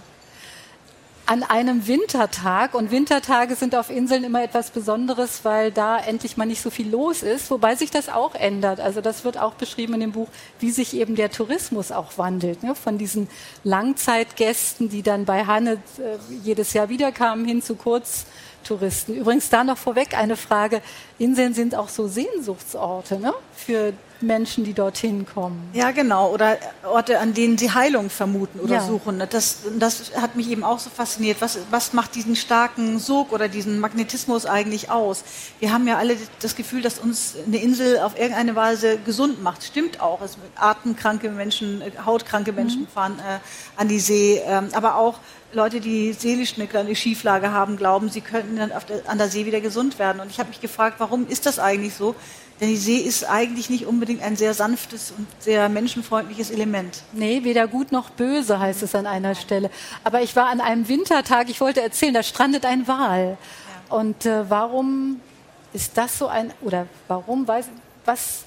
An 1.30 1.44
einem 1.44 1.86
Wintertag. 1.86 2.74
Und 2.74 2.90
Wintertage 2.90 3.54
sind 3.54 3.76
auf 3.76 3.88
Inseln 3.88 4.24
immer 4.24 4.42
etwas 4.42 4.72
Besonderes, 4.72 5.44
weil 5.44 5.70
da 5.70 5.96
endlich 5.96 6.36
mal 6.36 6.44
nicht 6.44 6.60
so 6.60 6.70
viel 6.70 6.90
los 6.90 7.22
ist, 7.22 7.52
wobei 7.52 7.76
sich 7.76 7.92
das 7.92 8.08
auch 8.08 8.34
ändert. 8.34 8.80
Also 8.80 9.00
das 9.00 9.24
wird 9.24 9.38
auch 9.38 9.54
beschrieben 9.54 9.94
in 9.94 10.00
dem 10.00 10.10
Buch, 10.10 10.26
wie 10.58 10.72
sich 10.72 10.92
eben 10.92 11.14
der 11.14 11.30
Tourismus 11.30 11.92
auch 11.92 12.18
wandelt. 12.18 12.64
Ne? 12.64 12.74
Von 12.74 12.98
diesen 12.98 13.28
Langzeitgästen, 13.62 14.88
die 14.88 15.02
dann 15.02 15.24
bei 15.24 15.46
Hanne 15.46 15.74
äh, 15.98 16.16
jedes 16.42 16.72
Jahr 16.72 16.88
wiederkamen, 16.88 17.44
hin 17.44 17.62
zu 17.62 17.76
Kurztouristen. 17.76 19.14
Übrigens 19.14 19.50
da 19.50 19.62
noch 19.62 19.78
vorweg 19.78 20.18
eine 20.18 20.36
Frage. 20.36 20.82
Inseln 21.20 21.54
sind 21.54 21.76
auch 21.76 21.90
so 21.90 22.08
Sehnsuchtsorte 22.08 23.20
ne? 23.20 23.32
für 23.54 23.92
Menschen, 24.22 24.64
die 24.64 24.74
dorthin 24.74 25.26
kommen. 25.26 25.70
Ja, 25.72 25.90
genau. 25.90 26.30
Oder 26.30 26.58
Orte, 26.84 27.18
an 27.18 27.34
denen 27.34 27.58
sie 27.58 27.72
Heilung 27.72 28.10
vermuten 28.10 28.60
oder 28.60 28.76
ja. 28.76 28.86
suchen. 28.86 29.22
Das, 29.30 29.58
das 29.78 30.12
hat 30.16 30.36
mich 30.36 30.50
eben 30.50 30.64
auch 30.64 30.78
so 30.78 30.90
fasziniert. 30.90 31.40
Was, 31.40 31.58
was 31.70 31.92
macht 31.92 32.14
diesen 32.14 32.36
starken 32.36 32.98
Sog 32.98 33.32
oder 33.32 33.48
diesen 33.48 33.80
Magnetismus 33.80 34.46
eigentlich 34.46 34.90
aus? 34.90 35.24
Wir 35.58 35.72
haben 35.72 35.86
ja 35.86 35.98
alle 35.98 36.16
das 36.40 36.56
Gefühl, 36.56 36.82
dass 36.82 36.98
uns 36.98 37.34
eine 37.46 37.58
Insel 37.58 37.98
auf 37.98 38.18
irgendeine 38.18 38.54
Weise 38.56 38.98
gesund 38.98 39.42
macht. 39.42 39.62
Stimmt 39.64 40.00
auch. 40.00 40.20
Es, 40.22 40.36
atemkranke 40.56 41.30
Menschen, 41.30 41.82
äh, 41.82 41.90
hautkranke 42.04 42.52
Menschen 42.52 42.82
mhm. 42.82 42.88
fahren 42.88 43.18
äh, 43.18 43.38
an 43.80 43.88
die 43.88 44.00
See. 44.00 44.40
Ähm, 44.44 44.68
aber 44.72 44.96
auch 44.96 45.18
Leute, 45.52 45.80
die 45.80 46.12
seelisch 46.12 46.54
eine 46.56 46.68
kleine 46.68 46.94
Schieflage 46.94 47.50
haben, 47.50 47.76
glauben, 47.76 48.08
sie 48.08 48.20
könnten 48.20 48.56
dann 48.56 48.70
der, 48.88 49.08
an 49.08 49.18
der 49.18 49.28
See 49.28 49.46
wieder 49.46 49.60
gesund 49.60 49.98
werden. 49.98 50.20
Und 50.20 50.30
ich 50.30 50.38
habe 50.38 50.48
mich 50.48 50.60
gefragt, 50.60 50.96
warum 50.98 51.26
ist 51.26 51.46
das 51.46 51.58
eigentlich 51.58 51.94
so? 51.94 52.14
Denn 52.60 52.68
die 52.68 52.76
See 52.76 52.98
ist 52.98 53.24
eigentlich 53.24 53.70
nicht 53.70 53.86
unbedingt 53.86 54.22
ein 54.22 54.36
sehr 54.36 54.52
sanftes 54.52 55.12
und 55.16 55.26
sehr 55.38 55.70
menschenfreundliches 55.70 56.50
Element. 56.50 57.02
Nee, 57.12 57.42
weder 57.42 57.66
gut 57.66 57.90
noch 57.90 58.10
böse 58.10 58.60
heißt 58.60 58.82
es 58.82 58.94
an 58.94 59.06
einer 59.06 59.34
Stelle. 59.34 59.70
Aber 60.04 60.20
ich 60.20 60.36
war 60.36 60.46
an 60.48 60.60
einem 60.60 60.86
Wintertag, 60.86 61.48
ich 61.48 61.60
wollte 61.62 61.80
erzählen, 61.80 62.12
da 62.12 62.22
strandet 62.22 62.66
ein 62.66 62.86
Wal. 62.86 63.38
Ja. 63.88 63.96
Und 63.96 64.26
äh, 64.26 64.48
warum 64.50 65.20
ist 65.72 65.96
das 65.96 66.18
so 66.18 66.26
ein, 66.28 66.52
oder 66.60 66.86
warum, 67.08 67.48
weiß, 67.48 67.66
was, 68.04 68.44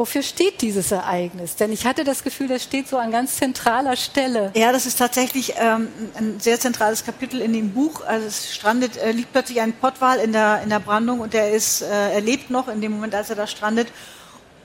Wofür 0.00 0.22
steht 0.22 0.62
dieses 0.62 0.92
Ereignis? 0.92 1.56
Denn 1.56 1.70
ich 1.72 1.84
hatte 1.84 2.04
das 2.04 2.24
Gefühl, 2.24 2.48
das 2.48 2.62
steht 2.62 2.88
so 2.88 2.96
an 2.96 3.10
ganz 3.10 3.36
zentraler 3.36 3.96
Stelle. 3.96 4.50
Ja, 4.56 4.72
das 4.72 4.86
ist 4.86 4.98
tatsächlich 4.98 5.52
ähm, 5.58 5.88
ein 6.14 6.40
sehr 6.40 6.58
zentrales 6.58 7.04
Kapitel 7.04 7.42
in 7.42 7.52
dem 7.52 7.74
Buch. 7.74 8.00
Also 8.06 8.26
es 8.26 8.54
strandet, 8.54 8.96
äh, 8.96 9.12
liegt 9.12 9.30
plötzlich 9.32 9.60
ein 9.60 9.74
Pottwal 9.74 10.18
in 10.20 10.32
der, 10.32 10.62
in 10.62 10.70
der 10.70 10.78
Brandung 10.80 11.20
und 11.20 11.34
der 11.34 11.50
ist, 11.52 11.82
äh, 11.82 12.14
er 12.14 12.22
lebt 12.22 12.48
noch 12.48 12.68
in 12.68 12.80
dem 12.80 12.92
Moment, 12.92 13.14
als 13.14 13.28
er 13.28 13.36
da 13.36 13.46
strandet. 13.46 13.88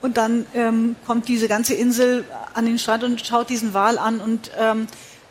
Und 0.00 0.16
dann 0.16 0.46
ähm, 0.54 0.96
kommt 1.06 1.28
diese 1.28 1.48
ganze 1.48 1.74
Insel 1.74 2.24
an 2.54 2.64
den 2.64 2.78
Strand 2.78 3.04
und 3.04 3.20
schaut 3.20 3.50
diesen 3.50 3.74
Wal 3.74 3.98
an 3.98 4.22
und 4.22 4.50
ähm, 4.58 4.86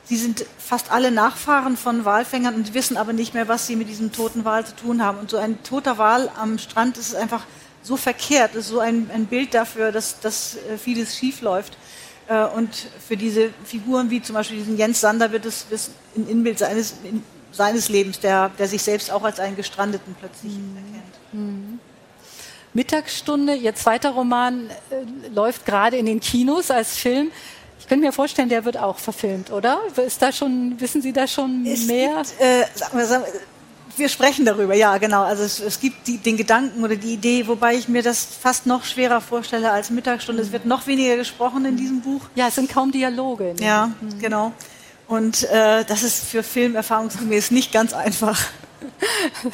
Sie 0.08 0.18
sind 0.18 0.46
fast 0.60 0.92
alle 0.92 1.10
Nachfahren 1.10 1.78
von 1.78 2.06
Walfängern 2.06 2.54
und 2.54 2.76
wissen 2.76 2.96
aber 2.96 3.12
nicht 3.12 3.34
mehr, 3.34 3.48
was 3.48 3.66
sie 3.66 3.76
mit 3.76 3.90
diesem 3.90 4.12
toten 4.12 4.46
Wal 4.46 4.64
zu 4.64 4.76
tun 4.76 5.04
haben. 5.04 5.18
Und 5.18 5.32
so 5.32 5.38
ein 5.38 5.64
toter 5.64 5.98
Wal 5.98 6.30
am 6.40 6.60
Strand 6.60 7.00
ist 7.00 7.16
einfach 7.16 7.48
so 7.86 7.98
verkehrt, 7.98 8.56
ist 8.56 8.70
so 8.70 8.80
ein, 8.80 9.10
ein 9.14 9.28
Bild 9.28 9.54
dafür, 9.54 9.92
dass, 9.92 10.20
dass 10.20 10.56
äh, 10.56 10.78
vieles 10.78 11.16
schief 11.16 11.42
läuft. 11.42 11.78
Äh, 12.28 12.46
und 12.46 12.70
für 13.08 13.16
diese 13.16 13.52
Figuren 13.64 14.10
wie 14.10 14.22
zum 14.22 14.34
Beispiel 14.34 14.58
diesen 14.58 14.78
Jens 14.78 15.02
Sander 15.02 15.32
wird 15.32 15.46
es 15.46 15.66
ein 16.18 16.28
Inbild 16.28 16.58
seines, 16.58 16.96
in, 17.04 17.24
seines 17.52 17.90
Lebens, 17.90 18.20
der, 18.20 18.50
der 18.58 18.68
sich 18.68 18.82
selbst 18.82 19.12
auch 19.12 19.24
als 19.24 19.40
einen 19.40 19.56
Gestrandeten 19.56 20.16
plötzlich 20.20 20.54
mhm. 20.54 20.78
erkennt. 20.78 21.34
Mhm. 21.34 21.80
Mittagsstunde, 22.74 23.56
Ihr 23.56 23.76
zweiter 23.76 24.10
Roman 24.10 24.70
äh, 24.90 25.30
läuft 25.34 25.66
gerade 25.66 25.98
in 25.98 26.08
den 26.08 26.20
Kinos 26.20 26.72
als 26.72 26.98
Film. 26.98 27.32
Ich 27.80 27.88
könnte 27.88 28.04
mir 28.04 28.12
vorstellen, 28.12 28.50
der 28.50 28.66
wird 28.66 28.78
auch 28.78 28.98
verfilmt, 28.98 29.52
oder? 29.52 29.80
Ist 29.96 30.22
da 30.22 30.32
schon, 30.32 30.80
wissen 30.80 31.04
Sie 31.04 31.14
da 31.14 31.28
schon 31.28 31.66
es 31.68 31.86
mehr? 31.86 32.16
Gibt, 32.16 32.42
äh, 32.42 32.66
sagen 32.74 32.98
wir, 32.98 33.06
sagen 33.06 33.24
wir, 33.26 33.42
wir 33.98 34.10
sprechen 34.10 34.46
darüber, 34.46 34.74
ja, 34.76 34.98
genau. 34.98 35.24
Also 35.24 35.44
es, 35.44 35.60
es 35.60 35.80
gibt 35.80 36.08
die, 36.08 36.18
den 36.18 36.38
Gedanken 36.38 36.84
oder 36.84 36.96
die 36.96 37.14
Idee, 37.14 37.48
wobei 37.48 37.76
ich 37.76 37.88
mir 37.88 38.04
das 38.04 38.26
fast 38.26 38.66
noch 38.66 38.84
schwerer 38.84 39.22
vorstelle 39.22 39.72
als 39.72 39.90
Mittagsstunde. 39.90 40.42
Es 40.42 40.52
wird 40.52 40.66
noch 40.66 40.88
weniger 40.88 41.18
gesprochen 41.18 41.66
in 41.66 41.78
diesem 41.78 42.02
Buch. 42.02 42.22
Ja, 42.36 42.48
es 42.48 42.56
sind 42.56 42.72
kaum 42.72 42.92
Dialoge. 42.92 43.56
Ja, 43.60 43.92
mhm. 44.02 44.20
genau. 44.20 44.54
Und 45.08 45.44
äh, 45.44 45.84
das 45.86 46.04
ist 46.04 46.26
für 46.26 46.44
Film 46.44 46.76
erfahrungsgemäß 46.76 47.52
nicht 47.52 47.72
ganz 47.72 47.94
einfach. 47.94 48.40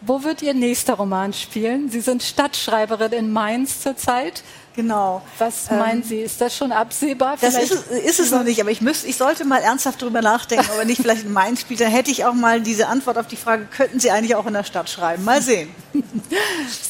Wo 0.00 0.22
wird 0.22 0.42
Ihr 0.42 0.54
nächster 0.54 0.94
Roman 0.94 1.32
spielen? 1.32 1.90
Sie 1.90 2.00
sind 2.00 2.22
Stadtschreiberin 2.22 3.12
in 3.12 3.32
Mainz 3.32 3.80
zurzeit. 3.80 4.44
Genau. 4.78 5.22
Was 5.38 5.68
ähm, 5.72 5.78
meinen 5.80 6.02
Sie? 6.04 6.20
Ist 6.20 6.40
das 6.40 6.56
schon 6.56 6.70
absehbar? 6.70 7.36
Das 7.40 7.56
ist, 7.56 7.72
ist, 7.90 8.20
es 8.20 8.30
noch 8.30 8.44
nicht, 8.44 8.60
aber 8.60 8.70
ich, 8.70 8.80
müsste, 8.80 9.08
ich 9.08 9.16
sollte 9.16 9.44
mal 9.44 9.58
ernsthaft 9.58 10.00
darüber 10.00 10.22
nachdenken, 10.22 10.66
ob 10.72 10.78
er 10.78 10.84
nicht 10.84 11.02
vielleicht 11.02 11.24
in 11.24 11.32
Mainz 11.32 11.62
spielt. 11.62 11.80
Dann 11.80 11.90
hätte 11.90 12.12
ich 12.12 12.24
auch 12.24 12.32
mal 12.32 12.60
diese 12.60 12.86
Antwort 12.86 13.18
auf 13.18 13.26
die 13.26 13.34
Frage, 13.34 13.64
könnten 13.64 13.98
Sie 13.98 14.12
eigentlich 14.12 14.36
auch 14.36 14.46
in 14.46 14.52
der 14.52 14.62
Stadt 14.62 14.88
schreiben? 14.88 15.24
Mal 15.24 15.42
sehen. 15.42 15.68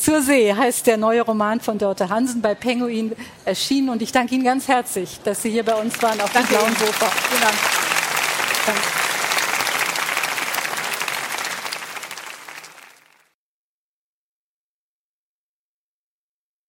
Zur 0.02 0.20
See 0.20 0.52
heißt 0.52 0.86
der 0.86 0.98
neue 0.98 1.22
Roman 1.22 1.62
von 1.62 1.78
Dörte 1.78 2.10
Hansen 2.10 2.42
bei 2.42 2.54
Penguin 2.54 3.16
erschienen 3.46 3.88
und 3.88 4.02
ich 4.02 4.12
danke 4.12 4.34
Ihnen 4.34 4.44
ganz 4.44 4.68
herzlich, 4.68 5.20
dass 5.24 5.40
Sie 5.40 5.48
hier 5.48 5.64
bei 5.64 5.74
uns 5.74 6.02
waren 6.02 6.20
auf 6.20 6.30
danke 6.30 6.52
dem 6.52 6.58
blauen 6.58 6.76
Sofa. 6.76 7.06
Vielen 7.06 7.40
Dank. 7.40 7.54
Danke. 8.66 9.07